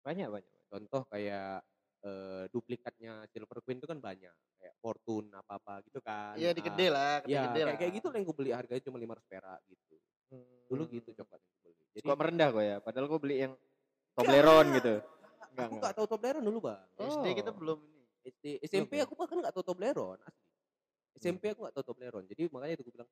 [0.02, 0.62] banyak banyak.
[0.66, 1.62] Contoh kayak
[2.02, 4.34] eh, duplikatnya Silver Queen itu kan banyak.
[4.58, 6.34] Kayak Fortune apa-apa gitu kan.
[6.42, 7.76] Iya di Ah, gede lah, gede Iya, gede kayak, lah.
[7.78, 9.96] kayak gitu lah yang gue beli harganya cuma 500 perak gitu.
[10.74, 11.18] Dulu gitu Hmm.
[11.22, 11.86] coklat yang gue beli.
[11.94, 12.78] Jadi Kok merendah kok ya?
[12.82, 13.54] Padahal kau beli yang
[14.14, 14.94] Toblerone gitu.
[15.52, 15.84] Enggak, aku enggak.
[15.84, 16.80] gak tahu Toblerone dulu bang.
[16.98, 17.56] SD kita Oh.
[17.56, 18.04] belum ini.
[18.24, 20.46] SD, SMP aku bahkan gak tahu Toblerone asli.
[21.18, 21.54] SMP Hmm.
[21.54, 22.26] aku gak tahu Toblerone.
[22.26, 23.10] Jadi makanya itu gue bilang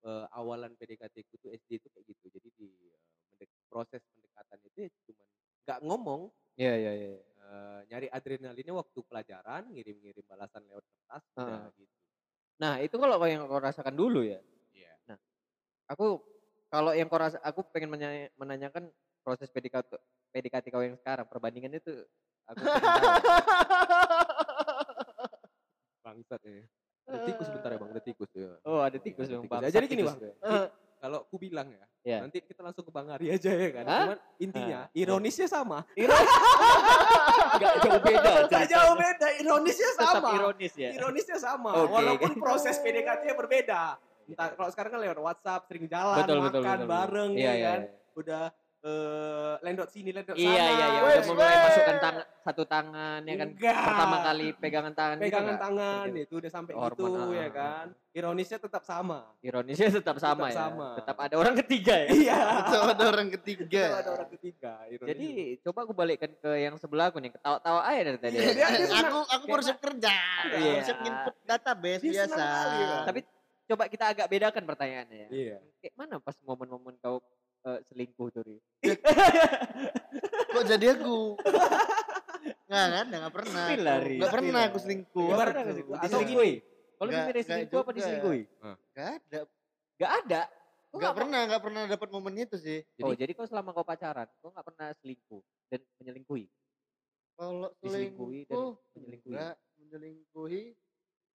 [0.00, 2.26] eh, awalan PDKT ku tuh SD itu kayak gitu.
[2.30, 2.96] Jadi di eh,
[3.28, 5.26] mendek- proses pendekatan itu ya cuman
[5.62, 6.20] gak ngomong,
[6.56, 7.08] Iya, iya, iya.
[7.20, 11.72] eh, nyari adrenalinnya waktu pelajaran, ngirim-ngirim balasan lewat kertas, udah Heeh.
[11.76, 11.94] gitu.
[12.60, 14.40] Nah, itu kalau yang kau rasakan dulu ya.
[14.70, 14.92] Iya.
[15.88, 16.20] Aku
[16.68, 18.88] kalau yang kau rasa aku pengen menanya- menanyakan
[19.20, 19.90] proses PDKT
[20.30, 22.04] PDKT kau yang sekarang perbandingannya itu
[22.46, 22.60] aku.
[26.00, 26.64] Bangsat ya.
[27.06, 28.50] Ada tikus bentar ya bang, ada tikus ya.
[28.62, 29.50] Oh, ada tikus Ada yang tikus.
[29.50, 30.16] Ya, bangsat jadi gini, Bang.
[30.16, 30.32] tuh.
[31.00, 32.18] Kalau aku bilang ya, Iya.
[32.22, 33.84] nanti kita langsung ke Bang Ari aja ya kan.
[33.84, 35.78] Cuman intinya, Ah, ironisnya sama.
[35.90, 38.20] Enggak jauh beda.
[38.20, 38.68] Gak ceritanya.
[38.68, 40.28] jauh beda, ironisnya Tetap sama.
[40.30, 40.90] ironis ya.
[40.92, 41.88] Ironisnya sama, Oke.
[41.90, 43.96] walaupun proses PDKT-nya berbeda.
[44.28, 46.86] Entah kalau sekarang kan lewat WhatsApp, sering jalan, Betul, makan betul, betul, betul.
[46.86, 47.80] bareng Iya, ya iya, kan.
[47.80, 47.90] iya.
[48.14, 48.44] Udah
[48.80, 50.40] eh, lendot sini, lendot sana.
[50.40, 51.00] Iya, iya, iya.
[51.04, 53.48] Udah mulai masukkan tangan satu tangan ya kan.
[53.52, 53.84] Enggak.
[53.84, 55.64] Pertama kali pegangan tangan gitu pegangan enggak?
[55.68, 56.20] tangan Gitu.
[56.24, 57.86] itu udah sampai Hormon, gitu ah, ya kan.
[58.10, 59.18] Ironisnya tetap sama.
[59.44, 60.56] Ironisnya tetap sama Tetap ya.
[60.56, 60.88] sama.
[60.98, 62.08] Tetap ada orang ketiga ya.
[62.10, 62.40] Iya.
[62.66, 63.84] Itu ada orang ketiga.
[63.86, 64.72] Tetap ada orang ketiga.
[64.88, 65.10] ironisnya.
[65.14, 65.28] Jadi
[65.62, 68.36] coba aku balikkan ke yang sebelah aku nih, ketawa-tawa aja dari tadi.
[68.40, 69.04] Iya, senang.
[69.06, 70.16] aku aku baru siap kerja.
[70.50, 70.72] Iya.
[70.72, 72.42] Baru siap input database Dia biasa.
[72.42, 73.04] Bang.
[73.06, 73.20] Tapi
[73.70, 75.28] coba kita agak bedakan pertanyaannya ya.
[75.30, 75.56] Iya.
[75.78, 77.22] Kayak mana pas momen-momen kau
[77.62, 78.56] eh, selingkuh Ri?
[80.50, 81.16] Kok jadi aku?
[82.66, 83.64] Nggak kan, nggak pernah.
[83.72, 84.16] Lari.
[84.16, 85.20] Nggak pernah aku selingkuh.
[85.20, 85.94] Nggak Ibarat pernah nggak selingkuh?
[85.94, 86.54] atau Diselingkuhi?
[86.90, 87.96] Kalau Nggak- milih nggak selingkuh apa juga.
[87.96, 88.42] diselingkuhi?
[88.90, 89.40] Nggak ada.
[89.96, 90.42] Gak ada.
[90.90, 92.80] Nggak pernah, nggak pernah dapat momen itu sih.
[92.98, 96.44] Oh, jadi kau selama kau pacaran, kau nggak pernah selingkuh dan menyelingkuhi?
[97.36, 99.30] Kalau Diselingkuhi dan selingkuh, menyelingkuhi.
[99.30, 100.62] enggak, menyelingkuhi,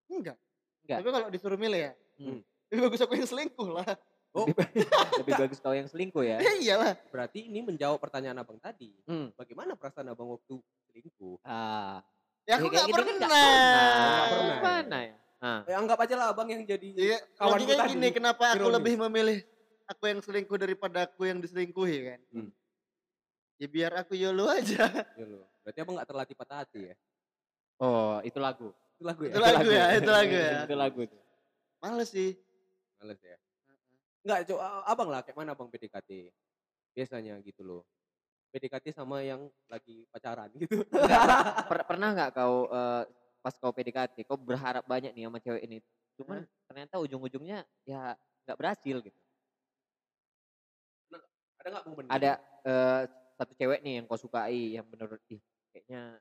[0.08, 0.38] enggak.
[0.82, 0.98] Enggak.
[0.98, 2.40] Tapi kalau disuruh milih ya, Hmm.
[2.68, 3.88] lebih bagus aku yang selingkuh lah.
[4.32, 4.46] Oh.
[5.26, 6.38] Lebih, bagus kau yang selingkuh ya.
[6.46, 6.94] Ya iyalah.
[7.10, 8.94] Berarti ini menjawab pertanyaan abang tadi.
[9.10, 9.34] Hmm.
[9.34, 11.42] Bagaimana perasaan abang waktu selingkuh?
[11.42, 12.06] Ah.
[12.46, 13.18] Ya aku nggak kan pernah.
[13.18, 14.58] Nggak pernah.
[14.62, 15.16] Gimana ya?
[15.46, 18.98] Nah, Ya anggap aja lah abang yang jadi Iya, kawanku logikanya gini, kenapa aku lebih
[18.98, 19.38] memilih
[19.86, 22.20] aku yang selingkuh daripada aku yang diselingkuhi kan?
[22.34, 22.50] Hmm.
[23.62, 24.90] Ya biar aku YOLO aja.
[25.20, 25.46] Ya lo.
[25.62, 26.96] Berarti abang gak terlatih patah hati ya?
[27.82, 28.72] oh itu lagu.
[28.96, 29.32] Itu lagu ya?
[29.34, 30.52] Itu lagu ya, itu lagu ya.
[30.70, 31.00] itu lagu.
[31.84, 32.32] Males sih.
[33.02, 33.38] Males ya?
[34.26, 36.34] Enggak, coba abang lah kayak mana abang PDKT?
[36.98, 37.82] Biasanya gitu loh.
[38.50, 40.82] PDKT sama yang lagi pacaran gitu.
[41.70, 43.04] Per- pernah nggak kau eh,
[43.46, 45.78] pas kau PDKT, kau berharap banyak nih sama cewek ini,
[46.18, 48.18] cuman ternyata ujung-ujungnya ya
[48.50, 49.20] nggak berhasil gitu.
[51.62, 52.06] Ada gak momen?
[52.10, 52.32] Ada
[52.66, 53.02] eh,
[53.38, 56.18] satu cewek nih yang kau sukai, yang menurut ih kayaknya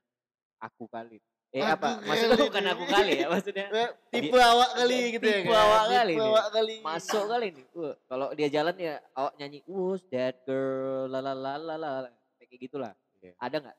[0.61, 1.17] aku kali.
[1.55, 1.89] Eh Aku apa?
[1.95, 2.73] kali Maksudnya bukan nih.
[2.75, 3.65] aku kali ya, maksudnya
[4.11, 5.39] Tipe awak kali gitu ya.
[5.39, 6.75] Tipe awak kali Tipe awak kali.
[6.83, 7.65] masuk kali nih.
[7.71, 12.09] Wah, kalau dia jalan ya awak nyanyi who's that girl la la la la la
[12.35, 12.91] kayak gitulah.
[13.15, 13.31] Oke.
[13.39, 13.77] Ada nggak?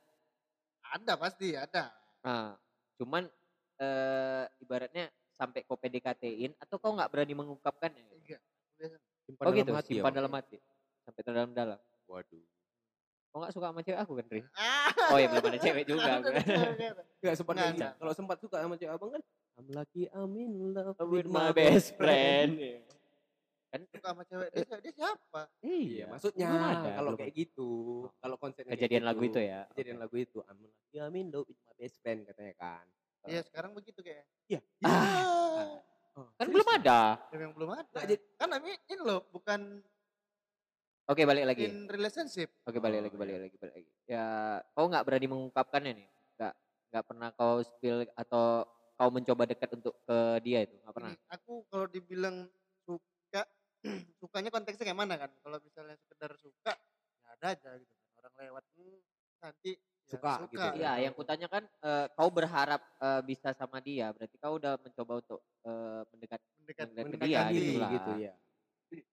[0.96, 1.92] Ada pasti, ada.
[2.24, 2.56] Nah,
[2.96, 3.28] cuman
[3.76, 8.08] eh ibaratnya sampai kau PDKT-in atau kau nggak berani mengungkapkannya?
[8.08, 8.40] Enggak.
[8.80, 8.96] Biasa.
[9.28, 10.56] Simpan Oh dalam gitu, hati simpan dalam hati.
[11.04, 11.78] Sampai terdalam-dalam.
[12.08, 12.40] Waduh.
[13.36, 14.40] Kau nggak suka sama cewek aku kan, Ri?
[14.56, 16.24] Ah, Oh ya belum ada cewek juga.
[16.24, 17.84] Enggak sempat Nggak, kayak gitu.
[17.84, 17.92] nggak.
[18.00, 19.22] Kalau sempat suka sama cewek abang kan
[19.60, 22.56] I'm lucky I'm in love With my best friend.
[23.68, 25.52] Kan Suka sama cewek dia, dia siapa?
[25.60, 27.68] Iya, maksudnya Belum ada, kalau kayak gitu,
[28.24, 29.60] kalau konsepnya Kejadian lagu gitu, itu ya.
[29.68, 32.84] Kejadian lagu itu I'm lucky I'm in love with my best friend katanya kan.
[33.28, 34.24] Iya, sekarang begitu kayak.
[34.48, 34.64] Iya.
[34.80, 35.84] Ah.
[36.16, 37.00] Oh, Kan serius belum ada.
[37.28, 37.98] Yang belum ada.
[38.00, 39.84] Jadi- Kan ini, ini loh, bukan
[41.06, 41.70] Oke balik lagi.
[41.70, 42.50] in relationship.
[42.66, 43.42] Oke balik Oh, lagi, balik iya.
[43.46, 43.90] lagi, balik lagi.
[44.10, 44.26] Ya
[44.74, 46.08] kau nggak berani mengungkapkannya nih?
[46.34, 46.54] Nggak
[46.90, 48.66] nggak pernah kau spill atau
[48.98, 50.74] kau mencoba dekat untuk ke dia itu?
[50.82, 51.12] Nggak pernah?
[51.14, 52.50] Ini, aku kalau dibilang
[52.82, 53.42] suka,
[54.18, 55.30] sukanya konteksnya kayak mana kan?
[55.30, 56.74] Kalau misalnya sekedar suka,
[57.22, 58.10] ya ada aja gitu kan.
[58.26, 58.98] Orang lewat, hmm,
[59.46, 60.66] nanti ya, Suka suka, Suka.
[60.74, 60.82] gitu.
[60.82, 65.22] Iya, yang kutanya kan eh, kau berharap eh, bisa sama dia, berarti kau udah mencoba
[65.22, 67.90] untuk eh, mendekat mendekat mendekat Mendekatkan dia diri gitu lah.
[67.94, 68.34] gitu ya.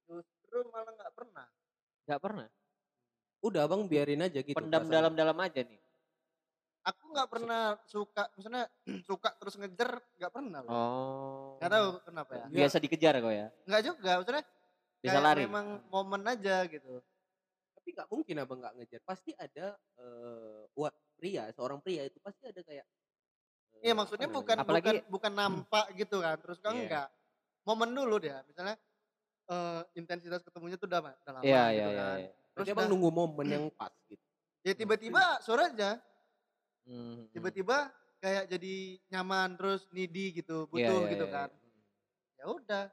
[0.10, 1.46] justru malah nggak pernah
[2.04, 2.48] Gak pernah.
[3.40, 4.56] Udah abang biarin aja gitu.
[4.56, 4.94] Pendam perasaan.
[4.94, 5.80] dalam-dalam aja nih.
[6.84, 8.68] aku nggak pernah suka misalnya
[9.08, 11.56] suka terus ngejar nggak pernah loh Oh.
[11.56, 13.48] nggak tahu kenapa ya Biasa dikejar kau ya.
[13.64, 14.44] nggak juga maksudnya
[15.00, 15.42] Bisa kayak lari.
[15.48, 17.00] memang momen aja gitu
[17.72, 19.00] Tapi nggak mungkin abang nggak ngejar.
[19.02, 22.84] Pasti ada eh wa- pria, seorang pria itu pasti ada kayak.
[23.74, 24.56] eh, Iya maksudnya apa bukan?
[24.58, 26.84] Apalagi- bukan bukan nampak gitu kan terus kan Iya.
[26.84, 27.08] enggak
[27.64, 28.76] momen dulu dia misalnya
[29.46, 31.98] eh, intensitas ketemunya tuh udah, udah lama Iya, gitu iya, iya.
[31.98, 32.32] kan iya.
[32.54, 34.24] terus udah- nunggu momen yang pas gitu.
[34.64, 36.00] ya tiba-tiba sore aja
[36.84, 37.32] Hmm, hmm.
[37.32, 37.78] tiba-tiba
[38.20, 38.76] kayak jadi
[39.08, 41.82] nyaman terus needy gitu butuh iya, gitu iya, kan iya.
[42.40, 42.84] ya udah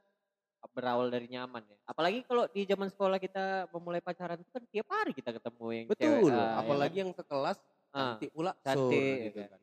[0.70, 1.74] berawal dari nyaman ya.
[1.82, 5.86] Apalagi kalau di zaman sekolah kita memulai pacaran itu kan tiap hari kita ketemu yang
[5.88, 5.98] cewek.
[6.20, 6.30] Betul.
[6.30, 7.00] ah, ya Apalagi kan?
[7.00, 7.58] yang sekelas
[7.90, 8.52] Ah, cantik pula.
[8.60, 9.48] cantik, sur, ya gitu kan.
[9.50, 9.60] kan.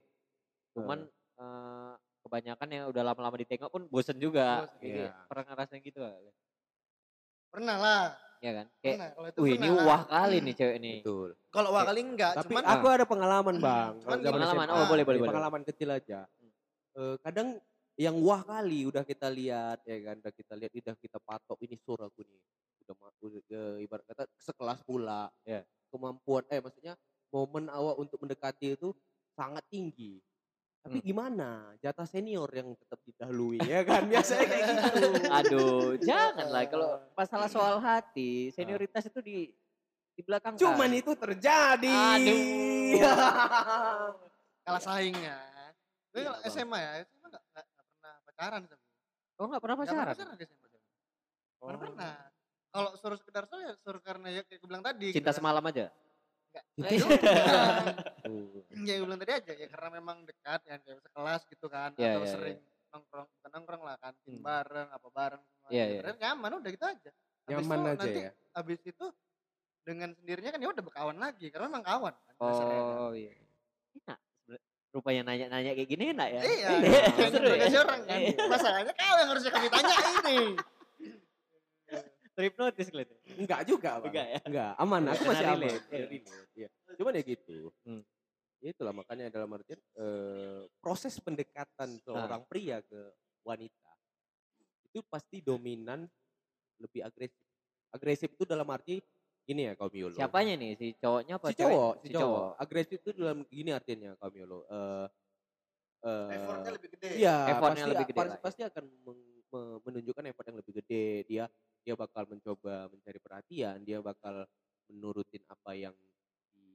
[0.73, 1.00] Cuman
[1.38, 4.65] eh, kebanyakan yang udah lama-lama ditengok pun bosen juga.
[4.67, 5.13] Bosen, Jadi iya.
[5.30, 6.17] pernah ngerasain gitu gak?
[7.51, 8.03] Pernah lah
[8.38, 8.65] Ya kan?
[8.81, 9.86] Kayak, pernah kalau itu wih ini lah.
[9.86, 10.93] wah kali nih cewek ini.
[11.01, 11.29] Betul.
[11.49, 13.93] kalau wah kali enggak Tapi cuman aku ada pengalaman bang.
[13.97, 15.31] Cuman zaman pengalaman, oh, boleh, boleh, ini boleh.
[15.33, 16.19] Pengalaman kecil aja.
[16.38, 16.51] Hmm.
[17.01, 17.47] Eh, kadang
[17.97, 21.75] yang wah kali udah kita lihat ya kan, udah kita lihat, udah kita patok ini
[21.81, 22.41] sur aku nih.
[22.86, 22.93] Udah,
[23.25, 25.33] udah eh, ibarat kata sekelas pula.
[25.41, 25.65] Ya.
[25.89, 26.93] Kemampuan, eh maksudnya
[27.33, 28.93] momen awak untuk mendekati itu
[29.33, 30.21] sangat tinggi.
[30.88, 31.06] Tapi Hmm.
[31.06, 31.50] gimana?
[31.78, 34.08] Jatah senior yang tetap didahului ya kan?
[34.12, 35.08] Biasanya kayak gitu.
[35.28, 39.52] Aduh, janganlah kalau masalah soal hati, senioritas itu di
[40.15, 40.56] di belakang.
[40.56, 41.91] Cuman itu terjadi.
[41.91, 42.95] Aduh.
[44.63, 45.36] kalah saingnya
[46.08, 46.47] tapi Iya, kalau.
[46.50, 48.84] SMA ya SMA enggak, enggak, enggak pernah pacaran tapi
[49.38, 50.08] Oh nggak pernah pernah pacaran?
[50.12, 50.65] pacaran di SMA
[51.58, 51.73] Oh.
[51.73, 52.15] Pernah
[52.69, 55.88] kalau suruh sekedar so ya suruh karena ya kayak gue bilang tadi Cinta semalam aja.
[56.74, 56.89] Enggak.
[56.89, 57.86] Cinta Nah, semalam.
[57.88, 58.04] juga.
[58.24, 58.62] Tuh.
[58.80, 62.10] ya gue bilang tadi aja ya karena memang dekat ya kayak sekelas gitu kan Iya,
[62.12, 64.43] atau iya, sering nongkrong bukan nongkrong lah kantin Hmm.
[64.43, 65.91] bareng apa bareng semua Iya, gitu.
[65.91, 66.02] iya.
[66.02, 68.32] Terus nyaman udah gitu aja Habis Nyaman itu aja nanti ya.
[68.54, 69.06] abis itu
[69.82, 72.96] dengan sendirinya kan ya udah berkawan lagi karena memang kawan kan, dasarnya kan.
[72.98, 73.32] Oh iya.
[73.96, 74.20] Enak.
[74.20, 74.62] sebenernya.
[74.89, 76.41] Rupanya nanya-nanya kayak gini enak ya.
[76.41, 76.67] Iya,
[77.32, 77.80] Seru seru ya?
[77.82, 78.20] orang kan.
[78.20, 78.46] Iya.
[78.46, 80.39] Masalahnya kau yang harusnya kami tanya ini.
[82.38, 83.17] Terhipnotis kelihatan.
[83.34, 84.13] Enggak juga, Bang.
[84.13, 84.39] Enggak ya?
[84.45, 85.02] Enggak, aman.
[85.10, 85.73] Aku masih aman.
[85.89, 86.06] Iya,
[86.54, 86.67] iya.
[86.93, 87.73] Cuman ya gitu.
[87.82, 88.06] Hmm.
[88.62, 93.02] Itulah makanya dalam artian eh, proses pendekatan seorang pria ke
[93.41, 93.89] wanita
[94.86, 96.06] itu pasti dominan
[96.78, 97.41] lebih agresif.
[97.89, 99.02] Agresif itu dalam arti
[99.45, 100.13] gini ya kaum Yolo.
[100.17, 100.78] Siapanya nih?
[100.78, 102.50] Si cowoknya apa Si cowok, si cowok.
[102.60, 104.60] Agresif itu dalam gini artinya kaum Yolo.
[104.69, 105.06] Eh
[106.06, 107.10] eh, Effortnya lebih gede.
[107.17, 108.41] Iya, Effortnya pasti, lebih gede pasti, ya.
[108.41, 111.25] pasti akan meng- menunjukkan effort yang lebih gede.
[111.27, 111.45] Dia
[111.81, 114.43] dia bakal mencoba mencari perhatian, dia bakal
[114.91, 115.95] menurutin apa yang
[116.51, 116.67] di,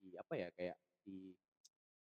[0.00, 1.32] di apa ya kayak di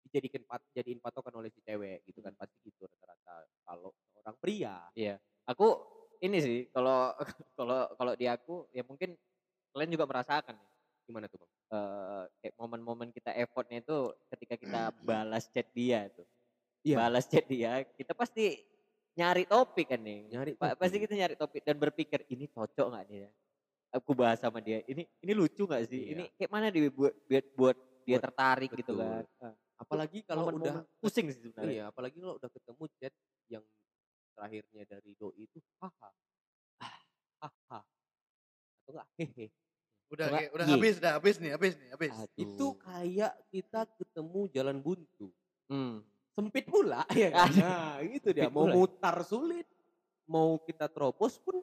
[0.04, 4.78] dijadikan pat, jadiin patokan oleh si cewek gitu kan pasti gitu rata-rata kalau seorang pria.
[4.94, 5.18] Iya.
[5.50, 5.78] Aku
[6.22, 7.14] ini sih kalau
[7.59, 9.14] kalau kalau di aku ya mungkin
[9.74, 10.70] kalian juga merasakan nih.
[11.04, 11.52] Gimana tuh, Bang?
[11.74, 16.26] eh, kayak momen-momen kita effortnya itu ketika kita balas chat dia tuh.
[16.85, 16.96] Iya.
[17.00, 18.61] Balas chat dia, kita pasti
[19.14, 20.20] nyari topik kan nih.
[20.29, 21.05] Nyari Pa- pasti topik.
[21.07, 23.31] kita nyari topik dan berpikir ini cocok nggak nih ya?
[23.94, 24.83] Aku bahas sama dia.
[24.85, 26.03] Ini ini lucu nggak sih?
[26.03, 26.11] Iya.
[26.12, 29.07] Ini kayak mana dia buat buat, buat dia Buat- tertarik gitu betul.
[29.07, 29.24] kan?
[29.40, 31.70] Ah, Apalagi kalau udah momen-momen pusing sih sebenarnya.
[31.70, 33.14] iya, apalagi kalau udah ketemu chat
[33.50, 33.64] yang
[34.35, 36.11] terakhirnya dari doi itu haha.
[36.79, 36.98] Ah,
[37.42, 37.81] haha.
[38.83, 39.46] Atau enggak hehe.
[40.11, 40.74] Udah Enggak, kayak, udah iya.
[40.77, 42.11] habis dah, habis nih, habis nih, habis.
[42.35, 45.29] Itu kayak kita ketemu jalan buntu.
[45.66, 46.03] Hmm.
[46.35, 47.51] Sempit pula ya kan.
[47.55, 48.51] Nah, itu dia.
[48.51, 48.75] Sempit Mau pula.
[48.75, 49.66] mutar sulit,
[50.27, 51.62] mau kita terobos pun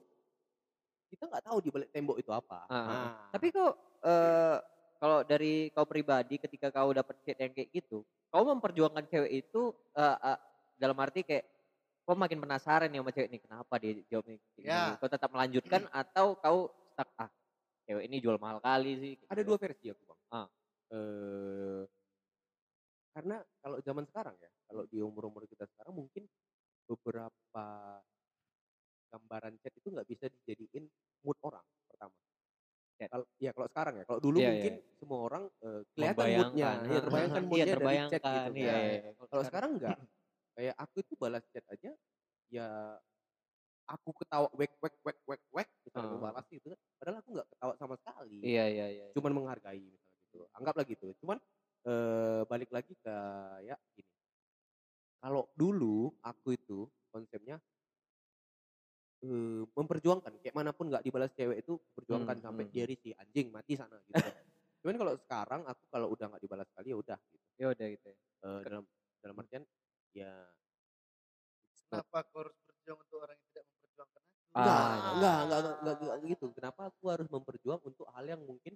[1.12, 2.64] kita nggak tahu di balik tembok itu apa.
[2.72, 2.76] Ah.
[2.88, 3.74] Nah, Tapi kok
[4.08, 4.58] eh
[5.02, 9.76] kalau dari kau pribadi ketika kau dapet chat yang kayak gitu, kau memperjuangkan cewek itu
[9.98, 10.40] eh, eh,
[10.80, 11.44] dalam arti kayak
[12.08, 14.38] kau makin penasaran nih sama cewek ini kenapa dia jawabnya.
[14.56, 14.96] Ya.
[14.96, 17.28] Kau tetap melanjutkan atau kau stuck ah
[17.84, 19.14] cewek ini jual mahal kali sih.
[19.28, 19.52] ada gitu.
[19.52, 20.20] dua versi aku bang.
[20.32, 20.48] Ah.
[20.96, 21.82] Eh,
[23.12, 26.24] karena kalau zaman sekarang ya, kalau di umur-umur kita sekarang mungkin
[26.88, 27.66] beberapa
[29.12, 30.88] gambaran chat itu nggak bisa dijadiin
[31.28, 32.16] mood orang pertama.
[33.02, 34.94] Kalau ya kalau sekarang ya, kalau dulu Iya, iya, mungkin iya.
[35.02, 38.50] semua orang eh, kelihatan moodnya, ya terbayangkan Iya, moodnya dari chat gitu.
[38.56, 38.84] iya, kan.
[38.86, 39.12] iya, iya.
[39.28, 39.98] Kalau sekarang enggak,
[40.56, 41.92] kayak aku itu balas chat aja,
[42.54, 42.68] ya
[43.90, 47.48] aku ketawa wek wek wek wek wek misalnya aku balas gitu kan, padahal aku nggak
[47.52, 49.06] ketawa sama sekali Iya iya iya.
[49.12, 51.38] cuman menghargai misalnya gitu anggaplah gitu cuman
[51.88, 53.14] eh, balik lagi ke
[53.68, 54.12] ya gini
[55.22, 56.80] kalau dulu aku itu
[57.14, 57.58] konsepnya
[59.26, 63.14] eh, memperjuangkan kayak mana pun nggak dibalas cewek itu perjuangkan Hmm, sampai hmm, dia risih
[63.18, 64.46] anjing mati sana gitu kan.
[64.82, 67.46] Cuman kalau sekarang aku kalau udah nggak dibalas sekali ya udah gitu.
[67.60, 68.18] Ya udah gitu ya.
[68.46, 68.84] Eh, dalam
[69.22, 69.64] dalam artian
[70.18, 70.32] ya
[71.92, 74.40] Kenapa aku harus berjuang untuk orang yang tidak memperjuangkan aku?
[74.52, 76.46] Ah, enggak, enggak, enggak, enggak, enggak, enggak gitu.
[76.58, 78.74] Kenapa aku harus memperjuang untuk hal yang mungkin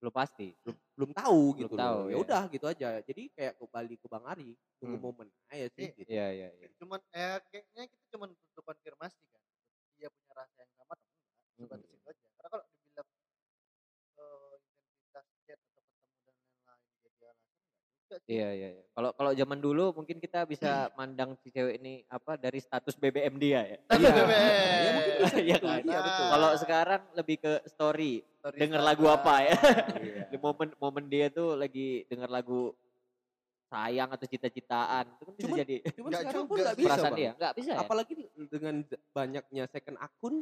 [0.00, 0.48] Belum pasti.
[0.64, 2.12] belum belum tahu Belum gitu tahu, ya.
[2.12, 2.88] Ya udah gitu aja.
[3.04, 4.48] Jadi kayak kembali ke Bang Ari,
[4.80, 5.04] tunggu Hmm.
[5.04, 5.92] momen aja sih Iya.
[5.96, 6.10] gitu.
[6.12, 6.68] Iya iya iya.
[6.80, 9.42] Cuman eh kayaknya kita cuman butuh konfirmasi kan.
[9.98, 11.24] Dia punya rasa yang sama atau enggak?
[11.56, 11.96] Sebatas Mm-mm.
[11.96, 12.26] itu aja.
[12.36, 13.08] Karena kalau dibilang
[14.16, 18.05] eh, intensitas chat atau ketemu dan lain-lain jadi alasan enggak juga sih.
[18.24, 18.84] Iya iya iya.
[18.90, 23.36] Kalau kalau zaman dulu mungkin kita bisa mandang si cewek ini apa dari status BBM
[23.36, 23.78] dia ya.
[23.92, 24.10] Iya.
[24.10, 24.40] BBM.
[24.80, 25.66] Ya mungkin bisa Iya gitu.
[25.66, 25.82] kan?
[25.82, 26.24] Iya betul.
[26.26, 29.54] Kalau sekarang lebih ke story, Story denger lagu apa ya.
[29.96, 30.22] Iya.
[30.32, 32.72] Di momen momen dia tuh lagi denger lagu
[33.66, 36.78] sayang atau cita-citaan itu kan bisa Cuman- jadi Cuman Enggak sekarang pun juga enggak sih.
[36.78, 37.18] bisa, perasaan Bang.
[37.18, 37.30] dia.
[37.32, 37.78] Enggak bisa ya.
[37.78, 38.12] Apalagi
[38.48, 38.74] dengan
[39.12, 40.34] banyaknya second akun,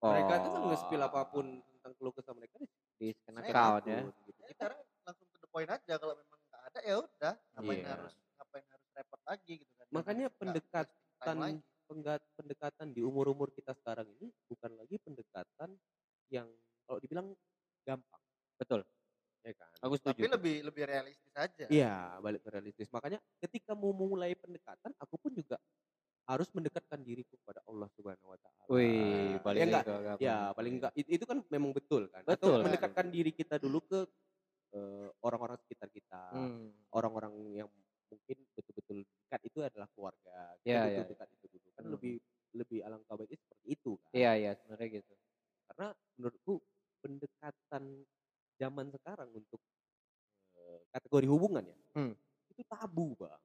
[0.00, 2.66] mereka tuh kan nge-spill Oh, apa pun tentang keluh kesah mereka di
[2.96, 4.00] di second account ya.
[4.24, 4.40] gitu.
[4.40, 6.39] Ya, sekarang langsung to the point aja kalau memang
[6.80, 7.88] ada ya udah ngapain Iya.
[7.92, 9.86] harus ngapain harus repot lagi gitu kan.
[9.92, 11.60] Makanya Nggak pendekatan
[12.38, 15.74] pendekatan di umur-umur kita sekarang ini bukan lagi pendekatan
[16.30, 16.46] yang
[16.86, 17.34] kalau dibilang
[17.82, 18.22] gampang,
[18.56, 18.86] Betul.
[19.42, 19.70] ya kan?
[19.82, 20.30] Aku Tapi setuju.
[20.38, 21.66] lebih lebih realistis aja.
[21.66, 22.88] Iya, balik ke realistis.
[22.94, 25.58] Makanya ketika mau memulai pendekatan, aku pun juga
[26.30, 28.62] harus mendekatkan diriku kepada Allah Subhanahu wa taala.
[28.70, 29.84] Wih, ya balik enggak?
[30.22, 32.22] Ya, paling enggak it- itu kan memang betul kan.
[32.22, 32.62] Betul, Atau betul.
[32.70, 33.98] mendekatkan diri kita dulu ke
[34.74, 36.22] eh, orang-orang sekitar kita.
[36.32, 36.70] Hmm.
[36.94, 37.68] Orang-orang yang
[38.10, 40.58] mungkin betul-betul dekat itu adalah keluarga.
[40.62, 41.68] Kita Iya, butuh iya, dekat itu dulu.
[41.74, 41.92] Kan Hmm.
[41.94, 42.14] lebih
[42.50, 44.10] lebih alangkah baiknya seperti itu kan.
[44.10, 45.14] Iya iya sebenarnya gitu.
[45.70, 45.86] Karena
[46.18, 46.54] menurutku
[46.98, 47.82] pendekatan
[48.58, 49.60] zaman sekarang untuk
[50.58, 51.76] eh, kategori hubungan ya.
[51.96, 52.14] Hmm.
[52.50, 53.38] Itu tabu, Bang.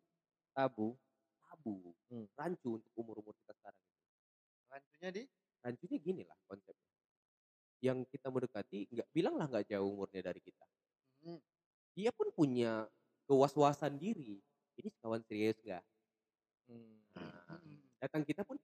[0.57, 0.97] Tabu.
[1.45, 1.93] Tabu.
[2.09, 2.25] Hmm.
[2.33, 3.83] Rancu untuk umur-umur kita sekarang.
[4.73, 5.23] Rancunya di
[5.61, 6.89] Rancunya gini lah konsepnya.
[7.81, 10.65] Yang kita mendekati nggak bilanglah nggak jauh umurnya dari kita.
[11.25, 11.41] Hmm.
[11.91, 12.85] Dia pun punya
[13.25, 14.38] kewas-wasan diri.
[14.77, 15.83] Ini kawan serius nggak?
[16.69, 17.01] Hmm.
[17.15, 17.59] Nah,
[17.97, 18.61] datang kita pun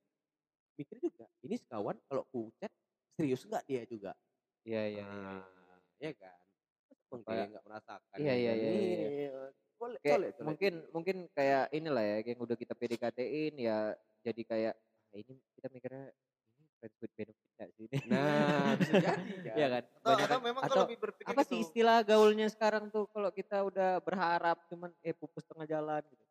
[0.78, 1.26] mikir juga.
[1.42, 2.70] Ini sekawan kalau ku chat
[3.18, 4.12] serius nggak dia juga?
[4.62, 5.04] Iya iya iya.
[5.04, 5.44] Nah,
[5.98, 6.38] ya kan?
[7.12, 8.18] Kayak- kayak nggak merasakan.
[8.22, 9.10] Iya, iya, iya, iya.
[9.10, 9.32] Iya,
[9.76, 10.46] Boleh, Kayak boleh, boleh.
[10.46, 13.78] mungkin mungkin kayak inilah ya yang udah kita PDKT-in ya
[14.22, 16.06] jadi kayak ah, ini kita mikirnya
[16.54, 17.88] ini friends with benefit gak sih?
[18.06, 19.18] Nah, bisa jadi kan.
[19.58, 19.84] Iya kan?
[19.90, 21.31] Atau, Banyak atau kan- memang atau kalau lebih berpikir gitu.
[21.52, 26.24] Sih istilah gaulnya sekarang tuh kalau kita udah berharap cuman eh pupus tengah jalan gitu.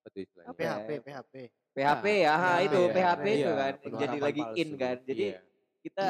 [0.00, 0.48] Apa tuh istilahnya?
[0.48, 0.72] Apa ya?
[0.80, 1.34] PHP, PHP.
[1.72, 2.92] PHP Ah, ya, ha, PHP itu ya.
[2.92, 4.80] PHP itu Iya, kan penuh jadi lagi in palsu.
[4.80, 4.96] kan.
[5.04, 5.38] Jadi Iya.
[5.84, 6.06] kita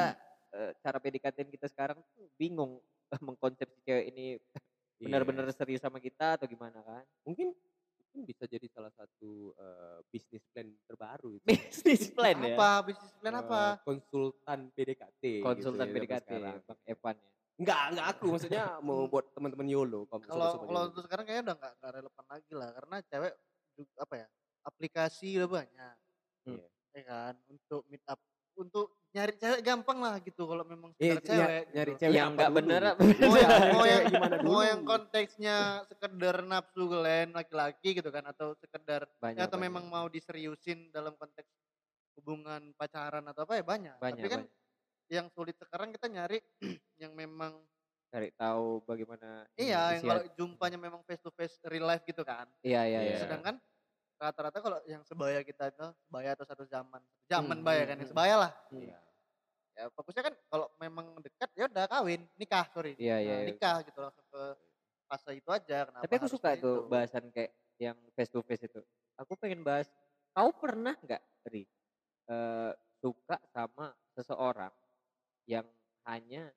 [0.53, 2.77] eh, cara PDKT kita sekarang tuh bingung
[3.25, 5.03] mengkonsep si cewek ini Iya.
[5.03, 7.03] benar-benar serius sama kita atau gimana kan?
[7.25, 7.51] mungkin
[7.97, 11.45] mungkin bisa jadi salah satu eh, bisnis plan terbaru itu.
[11.49, 12.53] Bisnis plan ya.
[12.53, 12.71] Apa?
[12.85, 13.61] Bisnis plan Eh, apa?
[13.81, 16.29] konsultan PDKT Konsultan gitu ya, PDKT.
[16.63, 17.31] Bang Evan ya.
[17.53, 21.73] Enggak enggak aku maksudnya mau buat teman-teman YOLO kalau Kalau untuk sekarang kayaknya udah nggak
[21.77, 23.33] nggak relevan lagi lah karena cewek
[23.73, 24.27] juga apa ya
[24.63, 25.95] aplikasi udah banyak.
[26.43, 26.55] Hmm.
[26.55, 26.65] Iya.
[26.93, 28.19] Ya kan untuk meet up
[28.53, 31.99] untuk nyari cewek gampang lah gitu kalau memang Iya, sekedar cewek nyari gitu.
[32.05, 32.91] cewek yang apa nggak dulu bener gitu.
[32.93, 33.01] apa?
[33.29, 35.55] mau yang mau yang gimana mau yang konteksnya
[35.89, 39.65] sekedar nafsu gelen laki-laki gitu kan atau sekedar Banyak, atau banyak.
[39.69, 41.49] memang mau diseriusin dalam konteks
[42.17, 43.95] hubungan pacaran atau apa ya banyak.
[43.97, 44.62] banyak, Tapi kan banyak.
[45.13, 46.41] Yang sulit sekarang kita nyari
[47.01, 47.61] yang memang
[48.09, 52.45] cari tahu bagaimana iya yang kalau jumpanya memang face to face real life gitu kan.
[52.61, 53.09] iya iya Iya.
[53.13, 53.17] iya.
[53.25, 53.55] Sedangkan
[54.17, 57.95] rata-rata kalau yang sebaya kita itu sebaya atau satu zaman, zaman Hmm, baya hmm, kan,
[57.97, 58.13] yang hmm.
[58.13, 58.51] sebaya lah.
[58.69, 58.97] Iya.
[59.73, 63.35] Ya fokusnya kan kalau memang dekat ya udah kawin, nikah sorry, Iya Nah, iya.
[63.41, 63.45] iya.
[63.49, 64.43] nikah gitu langsung ke
[65.09, 65.77] fase itu aja.
[65.89, 66.89] Kenapa Tapi aku suka tuh gitu?
[66.93, 68.79] bahasan kayak yang face to face itu.
[69.17, 69.89] Aku pengen bahas,
[70.31, 71.65] kau pernah nggak, Ri,
[72.29, 72.71] eh,
[73.01, 74.69] suka sama seseorang
[75.45, 75.65] yang
[76.07, 76.49] hanya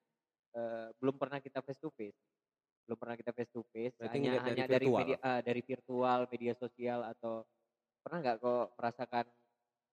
[0.55, 2.17] eh, belum pernah kita face to face,
[2.87, 5.01] belum pernah kita face to face, Berarti hanya dari hanya dari virtual?
[5.03, 7.45] media, ah, dari virtual, media sosial atau
[8.03, 9.25] pernah nggak kau merasakan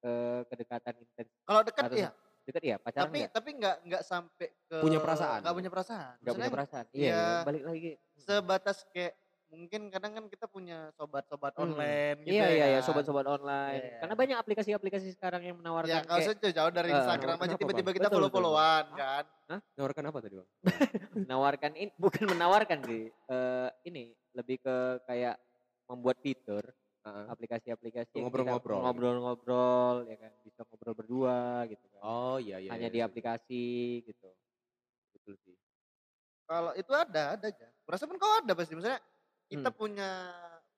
[0.06, 2.10] eh, kedekatan intens Kalau dekat atau iya,
[2.45, 3.32] dekat iya pacaran tapi nggak?
[3.34, 5.39] tapi nggak nggak sampai ke Punya perasaan.
[5.41, 6.13] Nggak punya perasaan.
[6.21, 6.86] Nggak punya perasaan.
[6.93, 7.91] Iya, ya, iya, balik lagi.
[8.19, 9.13] sebatas kayak
[9.53, 11.63] mungkin kadang kan kita punya sobat-sobat Hmm.
[11.69, 13.79] online gitu Iya ya iya iya sobat-sobat online.
[13.79, 13.97] Iya.
[14.01, 17.45] Karena banyak aplikasi-aplikasi sekarang yang Ya menawarkan kalau kayak saya jauh dari Eh, Instagram aja
[17.45, 19.23] kenapa, tiba-tiba kita follow-followan kan.
[19.77, 20.49] Nawarkan apa tadi, Bang?
[21.29, 23.04] menawarkan ini bukan menawarkan sih.
[23.10, 24.75] eh, ini lebih ke
[25.06, 25.37] kayak
[25.85, 26.63] membuat fitur
[27.04, 28.79] aplikasi-aplikasi Ngobrol-ngobrol.
[28.79, 31.99] ngobrol-ngobrol ya kan bisa ngobrol berdua gitu kan.
[32.01, 32.71] Oh, iya iya.
[32.71, 33.06] Hanya iya, di iya.
[33.06, 33.63] aplikasi
[34.01, 34.29] gitu.
[35.12, 35.56] Betul sih.
[36.43, 37.67] Kalau itu ada, ada aja.
[37.83, 38.71] Berasa pun kau ada pasti.
[38.73, 39.04] Misalnya
[39.54, 39.77] kita Hmm.
[39.77, 40.10] punya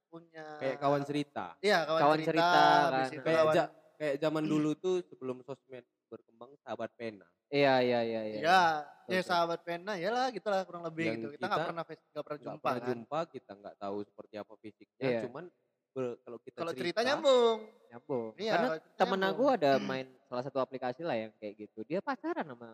[0.05, 1.45] punya Kayak kawan cerita.
[1.59, 3.05] Iya, kawan, Kawan cerita, cerita, kan.
[3.05, 7.28] itu Kayak kawan- ja- kayak zaman dulu tuh sebelum sosmed berkembang sahabat pena.
[7.47, 8.39] Iya iya iya iya.
[8.39, 8.61] Ya,
[9.01, 11.28] Betul, ya sahabat pena ya lah gitulah kurang lebih Yang gitu.
[11.34, 12.88] Kita nggak pernah face- nggak pernah jumpa pernah kan.
[12.89, 15.21] jumpa, kita nggak tahu seperti apa fisiknya, Iya.
[15.28, 15.43] cuman
[15.91, 17.57] ber- kalau kita Kalau cerita cerita, nyambung.
[17.88, 18.30] Nyambung.
[18.36, 19.32] Iya, Karena temen nyambung.
[19.38, 21.80] aku ada main salah satu aplikasi lah yang kayak gitu.
[21.84, 22.69] Dia pacaran sama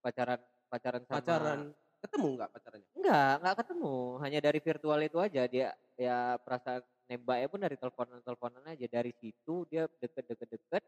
[0.00, 1.58] pacaran pacaran sama pacaran
[2.02, 2.88] ketemu nggak pacarannya?
[2.96, 3.94] Enggak, enggak ketemu.
[4.22, 8.86] Hanya dari virtual itu aja dia ya perasaan nembaknya pun dari teleponan-teleponan aja.
[8.86, 10.84] Dari situ dia deket-deket-deket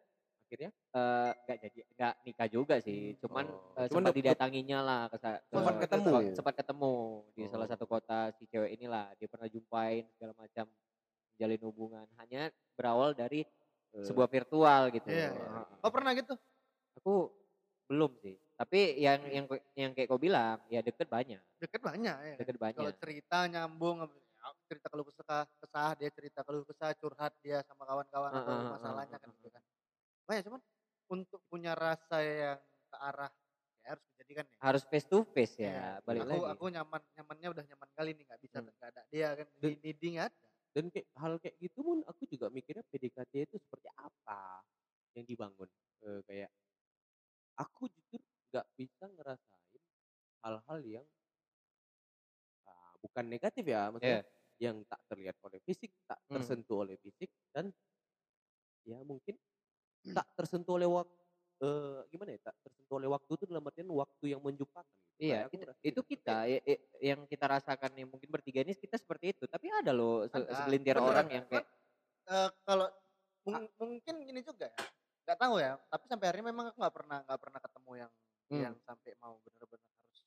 [0.49, 3.13] Akhirnya eh nggak jadi nggak nikah juga sih.
[3.21, 6.05] Cuman Oh, eh, cuman sempat didatanginya lah ke, ke- Sempat ke- ketemu?
[6.09, 6.93] sempat- sempat ketemu
[7.37, 7.73] di salah Oh.
[7.77, 9.13] satu kota si cewek inilah.
[9.21, 10.65] Dia pernah jumpain segala macam
[11.37, 12.09] jalin hubungan.
[12.17, 12.49] Hanya
[12.81, 13.45] berawal dari
[13.93, 15.09] eh, sebuah virtual gitu.
[15.13, 15.49] Iya, iya.
[15.53, 15.85] Heeh.
[15.85, 16.33] Oh pernah gitu?
[16.97, 17.29] Aku
[17.85, 18.41] belum sih.
[18.59, 19.47] Tapi yang yang
[19.79, 22.37] yang kayak kau bilang, ya deket banyak, Deket banyak ya.
[22.39, 22.95] deket Kalau banyak.
[22.95, 28.31] cerita nyambung, ya, cerita keluh kesah, kesah dia cerita keluh kesah, curhat dia sama kawan-kawan
[28.39, 29.63] atau heeh, masalahnya heeh, kan gitu kan.
[30.29, 30.63] Banyak cuman
[31.11, 33.31] untuk punya rasa yang ke arah
[33.85, 34.61] ya harus dijadikan ya.
[34.65, 35.83] Harus face to face ya, Iya.
[36.07, 36.55] balik aku, lagi.
[36.55, 38.65] Aku nyaman, nyamannya udah nyaman kali nih nggak bisa Hmm.
[38.65, 39.49] nggak ada dia kan.
[39.61, 40.47] Di needing ada.
[40.75, 44.63] dan kayak hal kayak gitu pun aku juga mikirnya PDKT itu seperti apa
[45.17, 46.51] yang dibangun Eh, kayak
[47.59, 49.83] aku jujur nggak bisa ngerasain
[50.41, 51.07] hal-hal yang
[52.65, 54.25] ah, bukan negatif ya maksudnya
[54.59, 56.41] yang tak terlihat oleh fisik tak Hmm.
[56.41, 57.71] tersentuh oleh fisik dan
[58.83, 59.37] ya mungkin
[60.17, 61.71] tak tersentuh oleh waktu
[62.09, 64.87] gimana ya tak tersentuh oleh waktu itu dalam artian waktu yang menjumpakan
[65.19, 65.19] gitu.
[65.19, 66.01] Iya, kita- itu gitu.
[66.15, 69.45] kita ya- ya- yang kita rasakan nih mungkin bertiga ini kita seperti itu.
[69.51, 71.67] Tapi ada loh se- Ada, segelintir bener orang yang kayak
[72.29, 72.87] Eh, kalau
[73.43, 74.77] mung- mungkin gini juga ya
[75.25, 78.11] nggak tahu ya tapi sampai hari ini memang aku nggak pernah nggak pernah ketemu yang
[78.49, 78.65] Hmm.
[78.65, 80.19] yang sampai mau bener-bener harus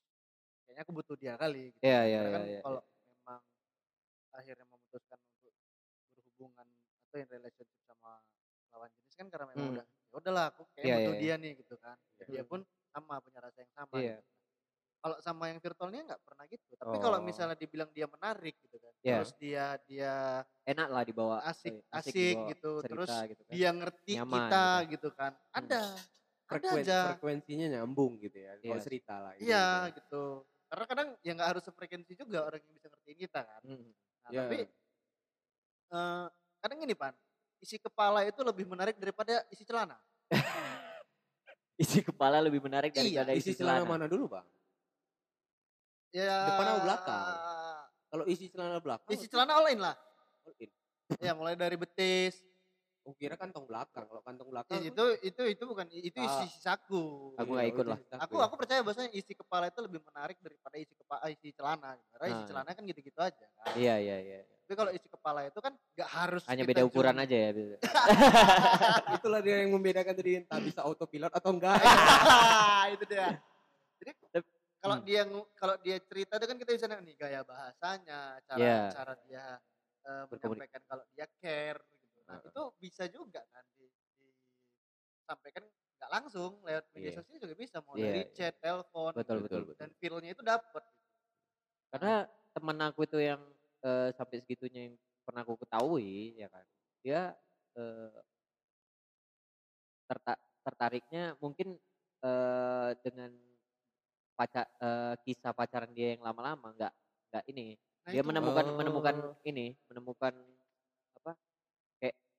[0.66, 3.40] kayaknya aku butuh dia kali gitu Iya, Karena iya, kan iya, iya, kalau memang
[4.32, 5.54] akhirnya memutuskan untuk
[6.16, 6.66] berhubungan
[7.10, 8.22] atau in relationship sama
[8.72, 9.74] lawan jenis kan karena memang Hmm.
[9.76, 11.96] udah ya udahlah aku kayak Iya, butuh iya, dia nih gitu kan
[12.30, 12.50] dia Hmm.
[12.50, 12.60] pun
[12.94, 14.16] sama punya rasa yang sama Iya.
[14.20, 14.30] gitu.
[15.02, 17.24] kalau sama yang virtualnya nggak pernah gitu tapi kalau Oh.
[17.26, 19.16] misalnya dibilang dia menarik gitu kan Iya.
[19.18, 20.12] terus dia dia
[20.64, 23.52] enak lah dibawa asik eh, asik dibawa gitu cerita terus gitu kan.
[23.52, 24.90] dia ngerti Nyaman kita gitu.
[24.94, 25.82] gitu, kan ada ada
[26.54, 28.82] Frekuensi, aja frekuensinya nyambung gitu ya kalau Iya.
[28.82, 30.24] cerita lah ini iya gitu gitu
[30.66, 33.88] karena kadang ya nggak harus sefrekuensi juga orang yang bisa ngertiin kita kan Hmm.
[34.22, 34.40] nah, Iya.
[34.42, 34.58] tapi
[35.90, 36.26] eh,
[36.58, 37.14] kadang gini pan
[37.58, 39.96] isi kepala itu lebih menarik daripada isi celana
[41.74, 43.90] Isi kepala lebih menarik Iya, daripada isi isi celana celana.
[43.90, 44.46] mana dulu bang
[46.12, 47.24] ya Depan atau belakang?
[48.06, 49.96] kalau isi celana belakang isi celana all in lah
[50.44, 50.68] all in.
[51.18, 52.36] ya mulai dari betis
[53.02, 54.06] Oh kira kantong belakang.
[54.06, 56.62] Kalau kantong Ya, belakang itu itu itu bukan itu isi Ah.
[56.62, 57.98] saku Aku iya, nggak oh, ikut lah.
[58.16, 58.44] aku ya.
[58.46, 62.38] aku percaya bahwasanya isi kepala itu lebih menarik daripada isi kepala isi celana karena isi
[62.38, 62.46] Nah.
[62.46, 64.38] celana kan gitu-gitu aja kan Iya, iya, iya.
[64.62, 67.24] tapi kalau isi kepala itu kan nggak harus Hanya beda ukuran zoom.
[67.26, 67.50] aja ya.
[69.18, 71.82] Itulah dia yang membedakan tadi entah bisa autopilot atau enggak.
[72.94, 73.34] itu dia
[73.98, 74.10] jadi
[74.78, 75.04] kalau hmm.
[75.04, 75.22] dia
[75.52, 78.78] kalau dia cerita itu kan kita bisa nih gaya bahasanya cara Iya.
[78.90, 79.44] cara dia
[80.02, 81.82] eh, Berkomunik- menyampaikan kalau dia care
[82.28, 83.86] nah itu bisa juga kan di,
[85.18, 85.64] disampaikan
[85.98, 87.16] nggak langsung lewat media Iya.
[87.22, 88.32] sosial juga bisa mau Iya, dari iya.
[88.34, 89.44] chat telepon Betul, gitu.
[89.46, 89.78] betul, betul.
[89.78, 90.84] dan feelnya itu dapet
[91.92, 92.24] Karena
[92.56, 93.40] temen aku itu yang
[93.84, 94.94] eh, sampai segitunya yang
[95.28, 96.64] pernah aku ketahui ya kan.
[97.04, 97.20] Dia
[97.76, 98.16] eh,
[100.08, 101.76] terta- tertariknya mungkin
[102.24, 103.30] eh, dengan
[104.32, 106.92] pacar eh, kisah pacaran dia yang lama-lama nggak
[107.32, 108.28] nggak ini Nah, dia itu.
[108.34, 109.36] menemukan menemukan Oh.
[109.46, 110.34] ini menemukan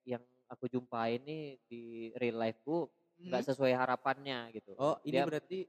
[0.03, 1.81] yang aku jumpain nih di
[2.15, 2.85] real life-ku
[3.15, 3.49] nggak Hmm.
[3.49, 5.59] sesuai harapannya gitu Oh, ini Dia- berarti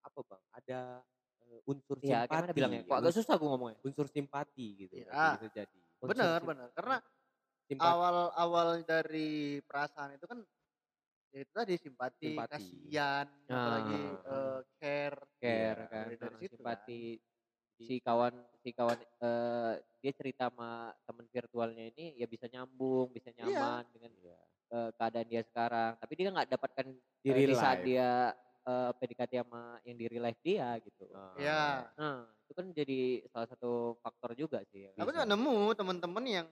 [0.00, 0.42] apa bang?
[0.52, 0.80] Ada
[1.42, 2.52] eh, unsur Iya, simpati.
[2.52, 2.82] bilangnya?
[2.84, 3.78] Kok agak uns- susah aku ngomongnya.
[3.82, 4.94] Unsur simpati gitu.
[4.94, 5.04] Iya.
[5.04, 5.78] berarti bisa jadi.
[5.98, 6.96] Unsur benar benar karena
[7.66, 7.90] simpati.
[7.90, 9.30] awal awal dari
[9.60, 10.38] perasaan itu kan
[11.30, 12.50] ya itu tadi simpati, Simpati.
[12.52, 14.30] kasihan apalagi Ah.
[14.30, 17.00] eh, care Care Iya, kan, dari- dari nah, situ simpati
[17.80, 23.32] si kawan si kawan eh, dia cerita sama temen virtualnya ini ya bisa nyambung, bisa
[23.32, 23.40] Iya.
[23.42, 24.38] nyaman dengan Iya.
[24.70, 25.92] eh, keadaan dia sekarang.
[25.96, 26.86] Tapi dia nggak dapatkan
[27.20, 27.86] Di eh, di saat life.
[27.86, 28.08] dia
[28.60, 31.08] eh, PDKT sama yang di real life dia gitu.
[31.10, 31.32] Ah.
[31.34, 31.62] ya
[31.96, 34.86] Nah, itu kan jadi salah satu faktor juga sih.
[34.86, 34.90] ya.
[34.94, 36.48] aku juga nemu teman-teman yang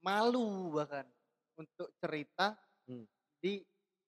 [0.00, 1.04] malu bahkan
[1.56, 3.04] untuk cerita Hmm.
[3.38, 3.60] di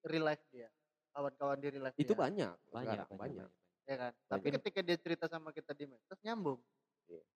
[0.02, 0.66] real life dia
[1.10, 2.52] kawan-kawan di real life Itu dia, banyak.
[2.68, 3.50] banyak, sekarang, banyak, banyak.
[3.92, 4.54] Ya kan tapi Banyak.
[4.58, 6.60] ketika dia cerita sama kita di medsos nyambung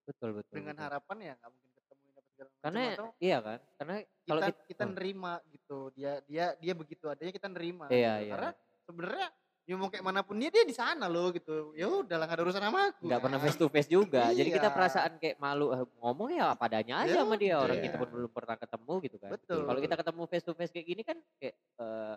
[0.02, 0.54] Betul betul.
[0.56, 0.86] dengan betul.
[0.88, 3.58] harapan ya nggak mungkin ketemu apa segala macam Karena atau iya kan?
[3.76, 3.94] Karena
[4.24, 8.12] kalau kita kita, kita oh, nerima gitu dia dia dia begitu adanya kita nerima Iya,
[8.14, 8.24] gitu.
[8.24, 8.32] iya.
[8.32, 8.50] karena
[8.82, 9.28] sebenarnya
[9.66, 12.38] ya mau kayak mana pun dia dia di sana loh gitu ya udah lah nggak
[12.38, 13.44] ada urusan sama aku nggak pernah kan.
[13.44, 14.22] face to face juga.
[14.30, 14.76] Jadi kita Iya.
[14.78, 17.84] perasaan kayak malu eh, ngomong ya apa adanya aja Ya sama dia orang udah.
[17.84, 19.30] kita pun belum pernah ketemu gitu kan.
[19.34, 22.16] betul Kalau kita ketemu face to face kayak gini kan kayak eh,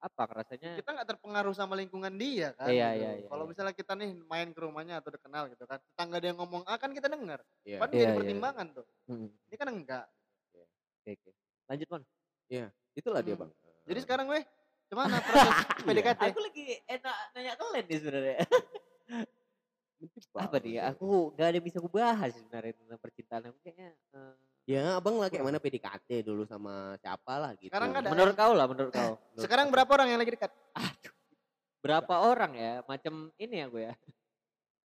[0.00, 2.72] apa rasanya kita nggak terpengaruh sama lingkungan dia kan.
[2.72, 3.00] Iya, gitu.
[3.04, 3.50] iya, iya, Kalau iya.
[3.52, 6.80] misalnya kita nih main ke rumahnya atau udah kenal gitu kan, tetangga dia ngomong A
[6.80, 7.44] kan kita dengar.
[7.68, 7.84] Iya.
[7.84, 8.86] Kan Iya, jadi iya, pertimbangan tuh.
[9.04, 10.06] Hmm, Ini kan enggak.
[11.04, 11.30] Oke, oke.
[11.68, 12.02] Lanjut, Mon.
[12.96, 13.40] Itulah dia, Hmm.
[13.44, 13.50] Bang.
[13.86, 14.42] Jadi sekarang weh,
[14.88, 15.52] gimana proses
[15.84, 16.22] PDKT?
[16.32, 18.36] Aku lagi enak nanya ke Len nih sebenarnya.
[20.40, 20.80] Apa nih?
[20.80, 20.88] gitu.
[20.96, 23.92] Aku gak ada yang bisa aku bahas sebenarnya tentang percintaan aku kayaknya.
[24.16, 24.32] eh,
[24.70, 27.74] Ya, abang lah kayak mana PDKT dulu sama siapa lah gitu.
[27.74, 29.18] Sekarang ada- menurut kau lah, menurut kau.
[29.18, 29.74] Menurut Sekarang aku.
[29.74, 30.52] berapa orang yang lagi dekat?
[31.82, 32.72] Berapa orang ya?
[32.86, 33.94] Macam ini ya gue ya.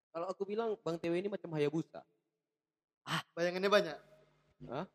[0.09, 2.01] Kalau aku bilang Bang TW ini macam Hayabusa.
[3.37, 3.97] Bayangannya banyak.
[4.71, 4.85] Hah?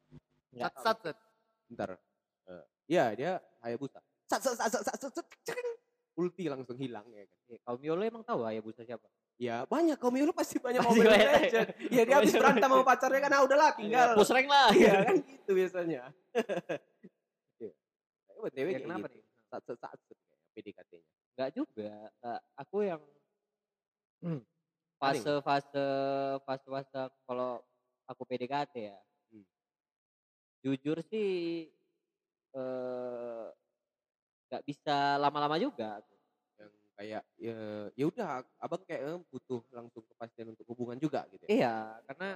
[0.58, 1.16] Sat sat sat.
[1.70, 1.90] Bentar.
[2.50, 3.30] Eh, Iya, dia
[3.62, 4.02] Hayabusa.
[4.26, 5.56] Sat sat sat sat sat sat, sat.
[6.18, 7.38] Ulti langsung hilang ya kan.
[7.46, 9.06] Eh, Kaum Yolo emang tahu ya Busa siapa?
[9.40, 11.32] Ya banyak kaum lu pasti banyak Pasti Mobile banyak.
[11.40, 11.68] Legend.
[11.88, 14.12] Ya dia habis berantem sama pacarnya kan ah udahlah tinggal.
[14.12, 14.68] Ya, push rank lah.
[14.76, 16.02] Iya kan gitu biasanya.
[17.56, 17.72] Iya.
[18.28, 19.16] Tapi buat Ya, kenapa gitu.
[19.16, 19.24] nih?
[19.48, 19.96] Sat kayak
[20.52, 21.12] PDKT-nya.
[21.32, 21.92] Enggak juga.
[22.20, 22.40] Nggak.
[22.60, 23.00] Aku yang
[25.00, 25.24] Paling.
[25.24, 25.86] fase fase
[26.44, 27.64] fase fase kalau
[28.04, 28.98] aku PDKT ya.
[29.32, 29.44] Hmm.
[30.60, 31.64] Jujur sih
[32.52, 33.46] eh
[34.52, 35.96] nggak bisa lama-lama juga.
[35.96, 36.12] aku.
[37.00, 37.56] Kayak ya
[37.96, 41.50] ya udah abang kayak eh, butuh langsung kepastian untuk hubungan juga gitu ya.
[41.56, 42.28] Iya, karena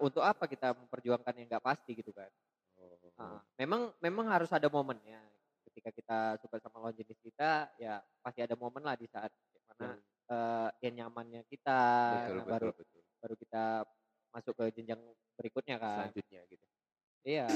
[0.00, 2.32] untuk apa kita memperjuangkan yang nggak pasti gitu kan?
[2.80, 2.96] Oh.
[3.20, 5.20] Ah, memang memang harus ada momennya.
[5.68, 9.28] Ketika kita suka sama lawan jenis kita, ya pasti ada momen lah di saat
[9.68, 10.00] mana Yang-
[10.32, 13.00] eh yang nyamannya kita, betul, nah, betul, baru betul.
[13.20, 13.64] baru kita
[14.32, 15.02] masuk ke jenjang
[15.36, 16.08] berikutnya kan.
[16.08, 16.66] Selanjutnya gitu.
[17.28, 17.46] Iya.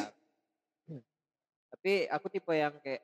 [1.72, 3.00] Tapi aku tipe yang kayak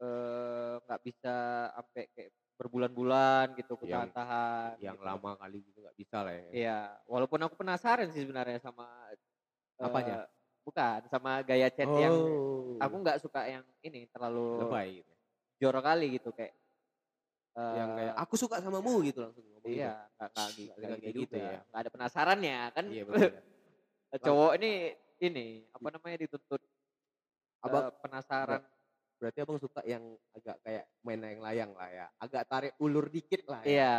[0.00, 1.34] eh, nggak bisa
[1.76, 4.70] sampai kayak berbulan-bulan gitu aku Yang- tahan-tahan.
[4.78, 5.06] Yang gitu.
[5.06, 6.48] lama kali juga nggak bisa lah ya.
[6.54, 6.78] Iya,
[7.10, 9.18] walaupun aku penasaran sih sebenarnya sama eh,
[9.82, 10.30] Apanya?
[10.64, 12.78] bukan sama gaya chat yang Oh.
[12.80, 15.12] aku nggak suka yang ini terlalu lebay gitu.
[15.60, 16.54] jorok kali gitu kayak
[17.54, 19.78] yang eh, kayak aku suka sama mu gitu langsung ngomong gitu.
[19.78, 21.60] iya nggak nggak gitu, nggak kayak gitu gitu ya ya.
[21.68, 23.20] nggak ada penasarannya kan Iya betul.
[23.28, 23.42] ya.
[24.24, 24.72] cowok ini
[25.20, 26.62] ini apa namanya dituntut
[27.60, 28.62] Abang eh, penasaran
[29.24, 32.06] berarti abang suka yang agak kayak main layang-layang lah ya.
[32.14, 33.72] Agak tarik ulur dikit lah ya.
[33.72, 33.94] iya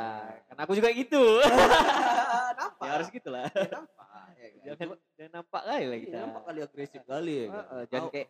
[0.45, 1.23] karena aku juga gitu
[2.53, 2.77] Kenapa?
[2.79, 4.05] ya harus gitu lah Ya, nampak.
[4.05, 4.61] Ya, kan?
[4.61, 7.41] jangan Cuma- jangan nampak kali lah iya, kita nampak kali agresif kali ya.
[7.41, 7.63] Eh, kan?
[7.65, 8.27] eh, jangan kayak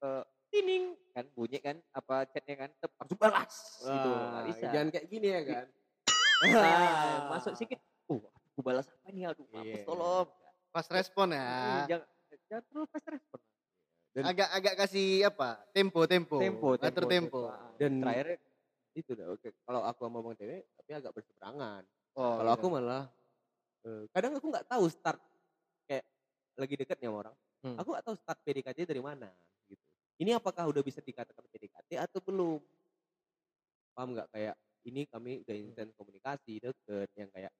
[0.00, 4.10] eh, tining kan bunyi kan apa chatnya kan tetap langsung balas gitu
[4.48, 5.66] bisa Jangan kayak gini ya kan.
[6.42, 8.16] Ah, masuk sedikit uh
[8.48, 9.84] aku balas apa nih aduh mampus Iya.
[9.84, 10.26] tolong
[10.70, 11.84] Pas respon ya.
[11.84, 12.06] jangan
[12.46, 13.38] jangan terlalu fast respon
[14.10, 15.62] Dan- Agak-agak kasih apa?
[15.70, 16.36] Tempo, tempo.
[16.42, 16.74] tempo
[17.06, 17.40] tempo.
[17.46, 18.42] Ah, Dan- terakhir
[18.90, 19.54] Itu dah oke.
[19.54, 21.86] Kalau aku sama Bang Tewe tapi agak berseberangan.
[22.18, 22.74] oh, Kalau aku gitu.
[22.74, 23.04] malah
[23.80, 25.20] eh, kadang aku nggak tahu start
[25.86, 26.04] kayak
[26.58, 27.34] lagi dekatnya sama orang.
[27.62, 27.76] Hmm.
[27.78, 29.30] Aku nggak tahu start PDKT dari mana
[29.64, 29.84] gitu.
[30.18, 32.58] Ini apakah udah bisa dikatakan PDKT atau belum?
[33.94, 35.64] Paham nggak kayak ini kami udah Hmm.
[35.64, 37.52] intens komunikasi deket yang kayak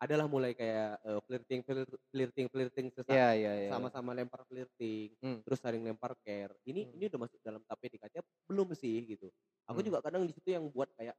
[0.00, 3.70] adalah mulai kayak eh, flirting flir- flirting flirting sesama Iya iya iya.
[3.72, 5.40] sama-sama lempar flirting Hmm.
[5.44, 6.96] terus saling lempar care ini Hmm.
[6.96, 8.14] ini udah masuk dalam tahap PDKT
[8.48, 9.28] belum sih gitu
[9.68, 9.86] aku Hmm.
[9.86, 11.16] juga kadang di situ yang buat kayak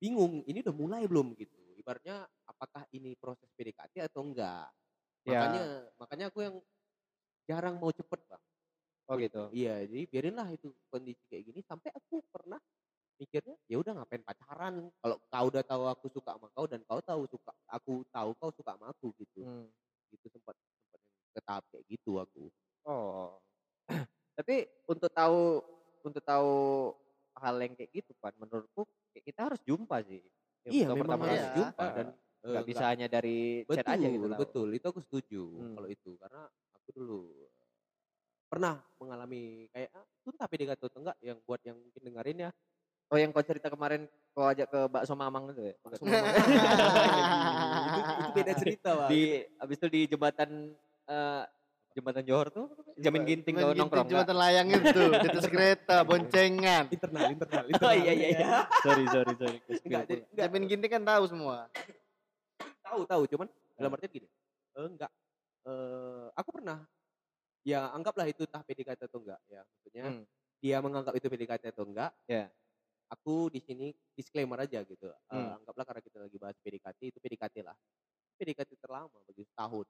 [0.00, 4.68] bingung ini udah mulai belum gitu ibaratnya apakah ini proses PDKT atau enggak
[5.24, 5.40] Ya.
[5.40, 5.62] makanya
[5.96, 6.56] makanya aku yang
[7.48, 8.42] jarang mau cepet bang
[9.08, 9.52] Oh gitu.
[9.52, 12.60] iya jadi biarinlah itu kondisi kayak gini sampai aku pernah
[13.20, 17.00] mikirnya ya udah ngapain pacaran kalau kau udah tahu aku suka sama kau dan kau
[17.02, 19.68] tahu suka aku tahu kau suka sama aku gitu Hmm.
[20.14, 21.00] gitu sempat sempat
[21.34, 22.50] ke tahap kayak gitu aku
[22.84, 23.40] Oh.
[24.38, 25.62] Tapi untuk tahu
[26.04, 26.52] untuk tahu
[27.38, 28.84] hal yang kayak gitu kan menurutku
[29.14, 30.22] kayak kita harus jumpa sih.
[30.64, 31.48] Yang iya memang pertama harus Iya.
[31.52, 32.06] jumpa dan
[32.44, 34.26] nggak bisa hanya dari betul chat aja gitu.
[34.28, 34.42] tahu.
[34.42, 35.74] betul itu aku setuju Hmm.
[35.74, 36.42] kalau itu karena
[36.76, 37.68] aku dulu eh,
[38.50, 42.50] pernah mengalami kayak ah, itu entah PDKT atau enggak yang buat yang mungkin dengerin ya
[43.14, 44.04] Oh yang kau cerita kemarin
[44.34, 45.74] kau ajak ke bakso mamang itu ya?
[45.86, 46.34] Bakso Mamang.
[47.94, 49.22] itu, itu beda cerita bang di
[49.54, 50.50] abis itu di jembatan
[51.06, 51.42] eh,
[51.94, 56.90] jembatan Johor tuh jamin ginting kau nongkrong jembatan layang itu di atas kereta boncengan.
[56.90, 58.48] internal internal Oh internal iya iya iya.
[58.82, 59.58] sorry sorry sorry.
[59.86, 61.70] enggak jadi enggak Jamin ginting kan tahu semua.
[62.82, 64.26] tahu tahu cuman dalam artian gini
[64.74, 65.10] eh, enggak
[65.64, 66.82] eh, aku pernah
[67.62, 70.24] ya anggaplah itu entah PDKT atau enggak ya maksudnya Hmm.
[70.58, 72.50] dia menganggap itu PDKT atau enggak Ya.
[73.06, 75.58] Aku di sini disclaimer aja gitu Eh, Hmm.
[75.58, 77.76] anggaplah karena kita lagi bahas PDKT itu PDKT lah
[78.34, 79.86] PDKT terlama bagi setahun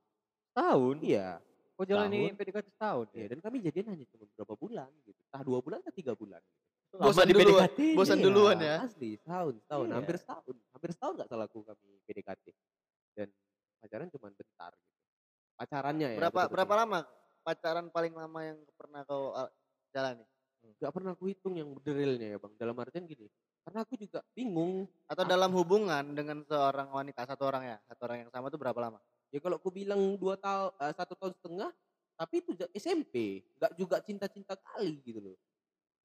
[0.52, 0.96] Tahun?
[1.00, 1.38] iya
[1.74, 2.38] Kau jalani Tahun.
[2.38, 3.28] PDKT setahun iya ya?
[3.34, 6.62] dan kami jadian hanya cuma beberapa bulan gitu entah dua bulan atau tiga bulan gitu.
[6.94, 7.66] Bosan di duluan.
[7.66, 7.80] PDKT.
[7.98, 8.76] Bosan Iya, duluan ya.
[8.82, 9.94] asli setahun setahun Iya.
[9.98, 12.44] hampir setahun hampir setahun nggak salahku kami PDKT
[13.14, 13.28] dan
[13.80, 14.94] pacaran cuma bentar gitu
[15.54, 16.98] pacarannya ya Berapa berapa lama
[17.42, 19.50] pacaran paling lama yang pernah kau uh,
[19.90, 20.24] jalani?
[20.80, 22.52] Nggak pernah aku hitung yang realnya ya bang.
[22.56, 23.26] Dalam artian gini
[23.64, 24.84] karena aku juga bingung.
[25.08, 28.76] Atau dalam hubungan dengan seorang wanita satu orang ya, satu orang yang sama tuh berapa
[28.76, 29.00] lama?
[29.34, 31.70] ya kalau aku bilang dua tahun satu tahun setengah
[32.14, 35.36] tapi itu SMP nggak juga cinta-cinta kali gitu loh.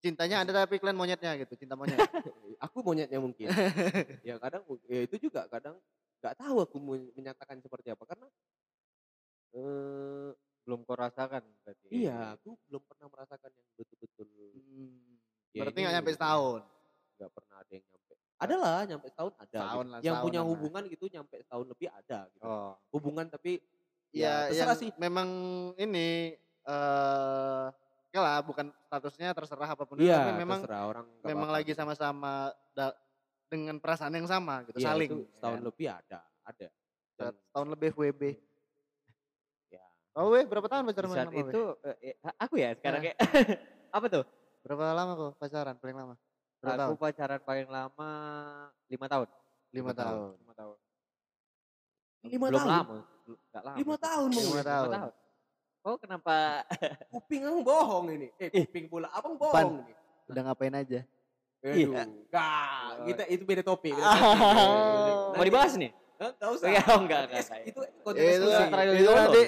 [0.01, 1.99] Cintanya ada tapi kalian monyetnya gitu, cinta monyet.
[2.65, 3.51] aku monyetnya mungkin.
[4.27, 5.77] Ya kadang ya itu juga kadang
[6.19, 6.77] nggak tahu aku
[7.15, 8.27] menyatakan seperti apa karena
[9.53, 10.31] eh
[10.69, 11.87] Belum kau rasakan berarti.
[11.89, 13.49] iya aku belum pernah merasakan
[15.59, 16.59] ya Berarti nggak nyampe setahun.
[17.13, 19.91] nggak pernah ada yang nyampe ada lah nyampe setahun ada Setahun gitu.
[19.91, 20.47] lah, yang setahun punya lah.
[20.47, 22.73] hubungan gitu nyampe setahun lebih ada gitu Oh.
[22.89, 23.53] hubungan tapi
[24.09, 25.29] Ya, terserah yang sih memang
[25.77, 26.33] ini
[26.65, 27.65] eh
[28.09, 31.69] ya lah bukan statusnya terserah apa pun itu, iya tapi memang terserah orang memang lagi
[31.69, 31.77] gitu.
[31.77, 32.49] sama-sama
[33.45, 35.09] dengan perasaan yang sama gitu, Iya, saling.
[35.09, 35.65] itu setahun ya.
[35.65, 36.67] lebih ada ada
[37.13, 38.21] Dan, Setahun lebih WB.
[39.69, 39.85] ya
[40.15, 43.05] Oh, weh, berapa tahun pacaran sama itu eh, eh, aku ya sekarang Nah.
[43.05, 43.17] kayak
[43.97, 44.23] apa tuh?
[44.59, 46.15] Berapa lama kok pacaran paling lama?
[46.59, 46.95] Berapa aku tahun?
[46.99, 48.11] pacaran paling lama
[48.85, 49.27] lima tahun.
[49.71, 50.17] Lima tahun.
[50.37, 50.77] Lima tahun.
[52.19, 52.83] lima Belum tahun lama.
[53.23, 53.77] belum- Nggak lama.
[53.79, 54.65] lima tahun Lima Wes.
[54.65, 54.89] tahun.
[55.79, 56.35] Oh kenapa?
[57.13, 59.93] kuping abang bohong ini eh kuping pula abang bohong ini
[60.27, 61.01] Udah ngapain aja?
[61.59, 62.03] Aduh, Iya.
[62.05, 63.91] enggak, kita itu beda topik.
[63.91, 64.15] Beda Ah.
[64.15, 65.15] topik.
[65.39, 65.91] Mau dibahas nih?
[66.15, 66.67] Enggak usah.
[66.67, 67.59] Iya, oh, enggak, enggak, enggak.
[67.65, 68.47] Itu konten Itu, itu
[68.99, 69.11] dulu.
[69.15, 69.43] nanti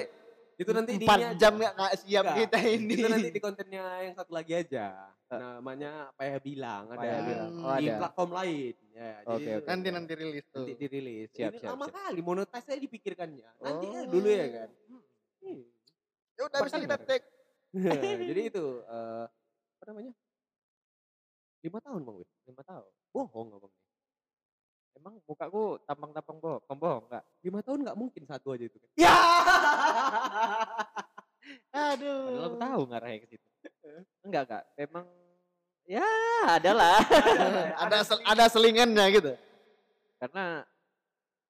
[0.62, 2.94] Itu nanti empat jam nggak nggak siap Enggak, kita ini.
[2.94, 4.86] Itu nanti di kontennya yang satu lagi aja.
[5.26, 7.50] Namanya Payah Bilang ada Payah Bilang.
[7.58, 7.98] Oh, di ada.
[7.98, 8.74] platform lain.
[8.92, 9.68] Ya, jadi Oke, itu oke.
[9.68, 10.58] Nanti nanti rilis tuh.
[10.62, 11.28] nanti dirilis.
[11.32, 11.96] Siap, Ini siap, lama siap.
[11.96, 13.48] kali monetisasi saya dipikirkannya.
[13.58, 14.04] Nanti ya Oh.
[14.06, 14.68] dulu ya kan.
[15.42, 15.62] Hmm.
[16.32, 17.26] Ya udah ini kita take.
[18.30, 19.24] jadi itu eh,
[19.80, 20.12] apa namanya?
[21.62, 22.28] Lima tahun bang Win.
[22.46, 22.90] Lima tahun.
[23.12, 23.72] Bohong abang.
[24.92, 27.24] Emang mukaku tampang-tampang bohong, pembohong enggak?
[27.42, 28.90] Lima tahun nggak mungkin satu aja itu kan.
[28.94, 29.12] Ya.
[31.72, 32.60] Padahal aku Aduh.
[32.60, 33.46] tahu ngarahnya ke situ.
[34.22, 34.64] Enggak, enggak.
[34.78, 35.06] Memang
[35.88, 36.08] ya
[36.46, 37.00] adalah.
[37.88, 39.32] ada sel- ada selingannya gitu.
[40.20, 40.62] Karena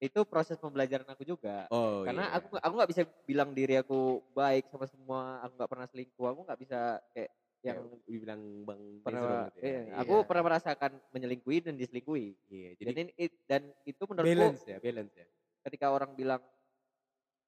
[0.03, 1.71] itu proses pembelajaran aku juga.
[1.71, 2.35] Oh Karena iya.
[2.43, 6.41] aku aku nggak bisa bilang diri aku baik sama semua, aku nggak pernah selingkuh, aku
[6.43, 6.81] nggak bisa
[7.15, 7.31] kayak
[7.63, 9.63] yang yang dibilang Bang pernah gitu ya.
[9.63, 9.95] iya, Iya.
[10.03, 12.29] aku pernah merasakan menyelingkuhi dan diselingkuhi.
[12.51, 15.27] Iya, Jadi dan, it- dan itu menurutku balance ya, balance ya.
[15.71, 16.43] ketika orang bilang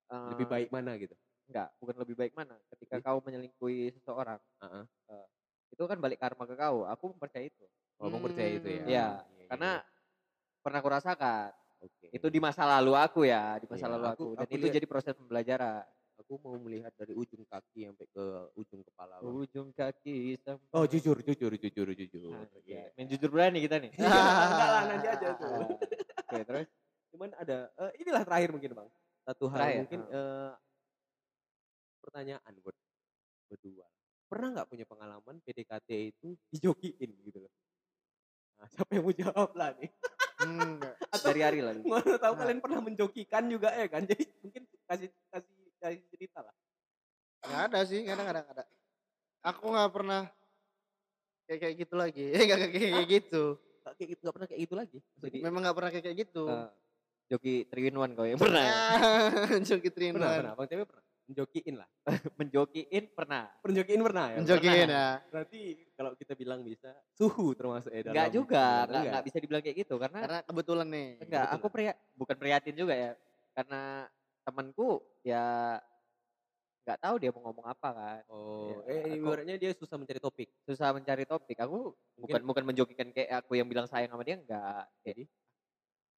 [0.07, 1.15] Lebih eh, baik mana gitu.
[1.51, 2.55] enggak, bukan lebih baik mana.
[2.71, 3.05] Ketika Jadi?
[3.05, 4.85] kau menyelingkuhi seseorang, Heeh.
[5.11, 5.27] eh,
[5.75, 6.87] itu kan balik karma ke kau.
[6.87, 7.67] Aku mempercayai itu.
[7.99, 8.85] Oh, Bang percaya itu ya.
[8.87, 10.63] Iya, Iya, Karena iya.
[10.63, 11.51] pernah aku rasakan.
[11.83, 12.07] Oke.
[12.15, 14.39] Itu di masa lalu aku ya, di masa Iya, lalu aku- aku.
[14.39, 15.85] Dan aku itu jadi proses pembelajaran.
[16.35, 18.25] Aku mau melihat dari ujung kaki sampai ke
[18.59, 19.23] ujung kepala.
[19.23, 19.31] Bang.
[19.39, 22.35] Ujung kaki sampai Oh, jujur, jujur, jujur, jujur.
[22.35, 22.91] Nah, Iya.
[22.99, 23.95] Main jujur berani kita nih.
[23.95, 24.11] Iya,
[24.51, 25.51] enggak lah, nanti aja tuh.
[26.27, 26.67] Oke, terus
[27.15, 28.89] Cuman ada eh, inilah terakhir mungkin, Bang.
[29.23, 30.53] Satu hal Terakhir, mungkin eh,
[32.03, 32.75] pertanyaan buat
[33.47, 33.87] berdua.
[34.27, 37.53] Pernah nggak punya pengalaman PDKT itu dijokiin gitu loh?
[38.59, 39.91] Nah, siapa yang mau jawab lah nih?
[40.43, 40.95] Enggak.
[41.15, 41.87] Atau dari hari lagi.
[41.87, 42.39] mau tahu Nah.
[42.43, 44.03] kalian pernah menjokikan juga ya kan?
[44.11, 45.55] Jadi mungkin kasih kasih
[45.85, 46.55] kasih cerita lah.
[47.45, 48.65] Nggak ada sih, kadang kadang ada.
[49.45, 50.23] Aku nggak pernah
[51.45, 52.25] kayak kayak gitu lagi.
[52.33, 53.45] Eh nggak kayak kayak gitu.
[53.85, 54.99] Nggak kayak gitu, nggak pernah kayak gitu lagi.
[55.21, 56.45] Jadi Memang nggak pernah kayak kayak gitu.
[56.49, 56.69] eh,
[57.29, 58.73] joki 3 in 1 kau yang pernah ya?
[59.61, 60.33] Joki Pernah, pernah.
[60.33, 60.57] Trinuan.
[60.57, 61.05] Bang Tewe pernah.
[61.25, 61.89] Menjokiin lah.
[62.41, 63.45] Menjokiin pernah.
[63.65, 64.37] Menjokiin pernah ya?
[64.45, 65.13] Menjokiin Pernah.
[65.17, 65.29] ya.
[65.33, 65.61] Berarti
[65.97, 69.77] kalau kita bilang bisa suhu termasuk ya dalam Enggak juga, enggak enggak bisa dibilang kayak
[69.89, 71.09] gitu karena Karena kebetulan nih.
[71.25, 73.13] enggak, aku pria bukan prihatin juga ya.
[73.57, 74.05] Karena
[74.45, 74.89] temanku
[75.25, 75.81] ya
[76.85, 78.21] nggak tahu dia mau ngomong apa kan.
[78.29, 80.53] Oh, Iya, eh aku- ibaratnya dia susah mencari topik.
[80.69, 81.57] Susah mencari topik.
[81.57, 84.85] Aku bukan bukan menjokikan kayak aku yang bilang sayang sama dia enggak.
[85.01, 85.25] Jadi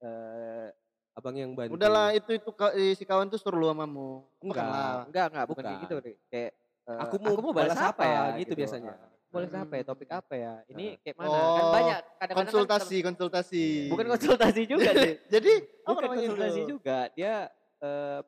[0.03, 0.69] eh
[1.17, 1.81] Abang yang bantu.
[1.81, 4.29] Udahlah itu itu eh, si kawan tuh suruh lu samamu.
[4.37, 4.69] Enggak.
[4.69, 4.93] Bukanlah.
[5.09, 5.85] enggak enggak bukan, kayak Bukan.
[5.89, 6.15] gitu Ri.
[6.29, 6.51] kayak
[6.85, 8.93] eh, Aku mau balas balas apa apa, ya gitu biasanya.
[8.93, 9.83] Ah, Balas apa ya?
[9.87, 10.53] Topik apa ya?
[10.69, 11.29] Ini kayak mana?
[11.33, 13.65] kan Oh, banyak kadang-kadang kan Konsultasi, konsultasi.
[13.65, 15.15] ter- bukan konsultasi juga sih.
[15.25, 16.69] Jadi apa bukan namanya konsultasi itu?
[16.69, 16.99] juga.
[17.17, 17.33] Dia
[17.79, 18.21] eh,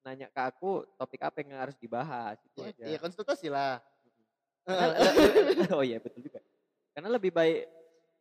[0.00, 2.84] nanya ke aku topik apa yang harus dibahas itu Ya, aja.
[2.86, 3.78] Iya konsultasi lah.
[4.62, 4.86] Karena
[5.76, 6.40] oh iya betul juga.
[6.90, 7.60] Karena lebih baik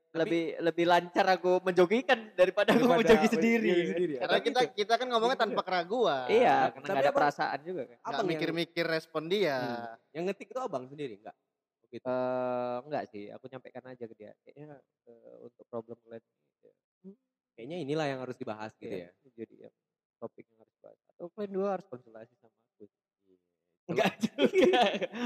[0.10, 3.70] lebih lebih lancar aku menjogikan daripada aku Daripada menjogi sendiri.
[3.70, 4.22] menjogi sendiri ya.
[4.26, 6.28] Karena Tapi kita itu- kita kan ngomongnya tanpa keraguan.
[6.28, 7.98] Iya, Tapi karena nggak ada apa- perasaan juga kan.
[8.02, 9.58] Abang yang- mikir-mikir respon dia.
[9.62, 9.96] Hmm.
[10.12, 11.38] Yang ngetik itu abang sendiri enggak?
[11.90, 12.06] Gitu.
[12.06, 14.32] Eh enggak sih, aku nyampaikan aja ke dia.
[14.42, 16.34] Kayaknya eh, untuk problem kalian ini,
[16.66, 16.74] ya,
[17.54, 19.20] Kayaknya inilah yang harus dibahas gitu iya, ya.
[19.20, 19.72] ini jadi ya,
[20.20, 21.00] topik yang harus bahas.
[21.16, 22.86] Atau kalian dua harus konsultasi sama aku.
[23.26, 23.38] Iya.
[23.90, 24.84] Enggak juga.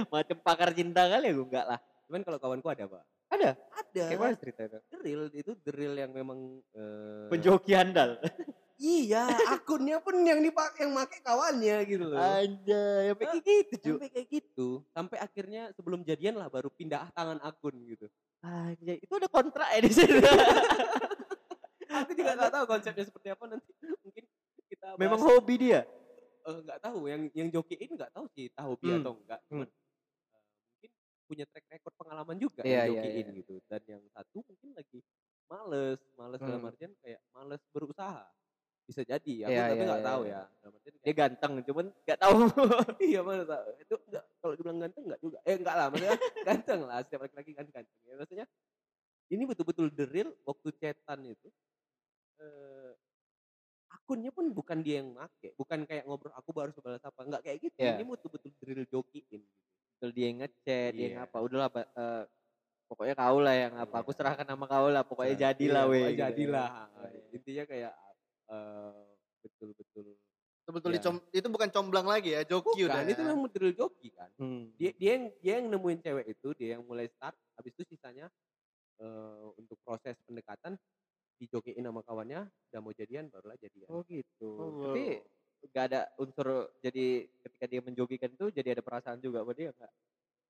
[0.07, 1.79] Macam pakar cinta kali aku enggak lah.
[2.07, 3.03] Cuman kalau kawanku ada, Pak.
[3.33, 3.49] Ada.
[3.57, 4.03] Ada.
[4.13, 4.79] Kayak mana ceritanya?
[4.93, 8.21] Drill itu drill yang memang eh, Penjoki handal.
[8.83, 12.19] Iya, akunnya pun yang dipakai yang pakai kawannya gitu loh.
[12.19, 13.31] Anjay, sampai Hah?
[13.31, 13.93] kayak gitu, Ju.
[13.95, 14.67] Sampai kayak gitu.
[14.91, 18.11] Sampai akhirnya sebelum jadian lah baru pindah tangan akun gitu.
[18.43, 20.19] Anjay, itu ada kontrak ya di sini.
[22.03, 23.71] Aku juga nggak tahu konsepnya seperti apa nanti.
[24.03, 24.23] Mungkin
[24.83, 24.99] kita bahas.
[24.99, 25.81] Memang hobi dia.
[26.43, 28.99] Eh, nggak tahu yang yang jokiin nggak tahu sih tahu hobi Hmm.
[28.99, 29.39] atau enggak.
[29.47, 30.91] Cuman eh, mungkin
[31.23, 33.37] punya track record pengalaman juga Iya, yang iya, jokiin iya.
[33.39, 33.53] gitu.
[33.71, 34.99] Dan yang satu mungkin lagi
[35.47, 36.69] males, males dalam Hmm.
[36.69, 38.27] artian kayak males berusaha.
[38.83, 40.33] Bisa jadi, aku Iya, tapi nggak iya, tahu iya.
[40.35, 40.41] ya.
[40.59, 42.35] Dalam artian Dia ganteng, cuman nggak tahu.
[43.15, 43.63] iya mana tahu.
[43.79, 45.37] Itu enggak kalau dibilang ganteng enggak juga.
[45.47, 46.15] Eh enggak lah, maksudnya
[46.67, 46.97] ganteng lah.
[47.07, 47.99] Setiap laki-laki kan ganteng.
[48.03, 48.45] Ya, maksudnya
[49.31, 51.47] ini betul-betul the real waktu chatan itu
[52.43, 52.91] eh
[53.93, 57.57] akunnya pun bukan dia yang make, bukan kayak ngobrol aku baru balas apa, enggak kayak
[57.61, 57.77] gitu.
[57.77, 58.01] Iya.
[58.01, 59.61] Ini betul-betul the real jokiin gitu.
[59.95, 61.37] Betul dia yang ngechat, dia yang apa.
[61.39, 62.23] Udahlah, eh,
[62.89, 63.95] pokoknya kau lah yang apa.
[64.01, 64.17] Aku Iya.
[64.17, 65.03] serahkan sama kau lah.
[65.05, 65.99] Pokoknya Nah, jadilah iya, weh.
[66.01, 66.23] pokoknya gitu.
[66.25, 66.69] Jadilah.
[66.91, 67.23] Oh, iya.
[67.31, 67.93] Intinya kayak
[68.49, 69.03] eh
[69.39, 70.07] betul-betul
[70.63, 70.99] Betul-betul Iya.
[71.03, 73.03] dicom itu bukan comblang lagi ya, joki udah.
[73.03, 73.27] bukan itu ya.
[73.27, 74.31] memang real joki kan.
[74.39, 74.71] Hmm.
[74.79, 78.31] dia dia yang dia yang nemuin cewek itu dia yang mulai start habis itu sisanya
[79.03, 80.79] eh, untuk proses pendekatan
[81.35, 84.49] dijokiin sama kawannya udah mau jadian barulah jadian Oh gitu.
[84.51, 85.21] Oh, Tapi
[85.63, 87.05] nggak ada unsur jadi
[87.39, 89.93] ketika dia menjogikan itu jadi ada perasaan juga buat dia nggak?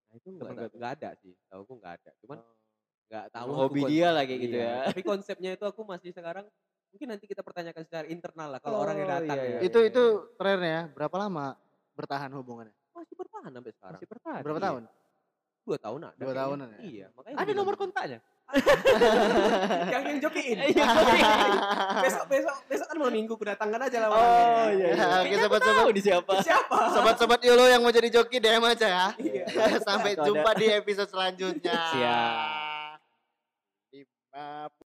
[0.03, 2.57] nah itu nggak tahu- ada sih tahu aku nggak ada cuman Oh.
[3.05, 4.77] nggak tahu Emang aku hobi dia lah kayak gitu iya, ya.
[4.89, 6.45] tapi konsepnya itu aku masih sekarang
[6.89, 9.49] mungkin nanti kita pertanyakan secara internal lah kalau orang yang Oh, datang iya, ya.
[9.51, 9.59] iya.
[9.63, 10.03] itu itu
[10.35, 11.45] terakhir ya, berapa lama
[11.91, 12.73] bertahan hubungannya?
[12.91, 14.41] masih bertahan sampai sekarang Masih bertahan.
[14.41, 14.67] Berapa Iya.
[14.67, 14.83] tahun?
[15.63, 16.79] dua tahun ada Dua tahunan ya?
[16.83, 17.81] iya makanya Ada nomor gitu.
[17.83, 18.19] kontaknya?
[19.93, 20.85] yang yang jokiin Iya.
[22.05, 24.73] besok besok besok kan malam minggu kedatangan aja lah Oh orangnya.
[24.73, 24.87] iya.
[24.93, 25.07] iya.
[25.21, 25.83] Oke, sobat-sobat.
[25.89, 26.33] di siapa.
[26.41, 29.07] siapa Sobat-sobat Yolo yang mau jadi joki DM aja ya.
[29.17, 29.45] Iya.
[29.81, 31.77] Sampai jumpa di episode selanjutnya.
[31.93, 32.99] Siap.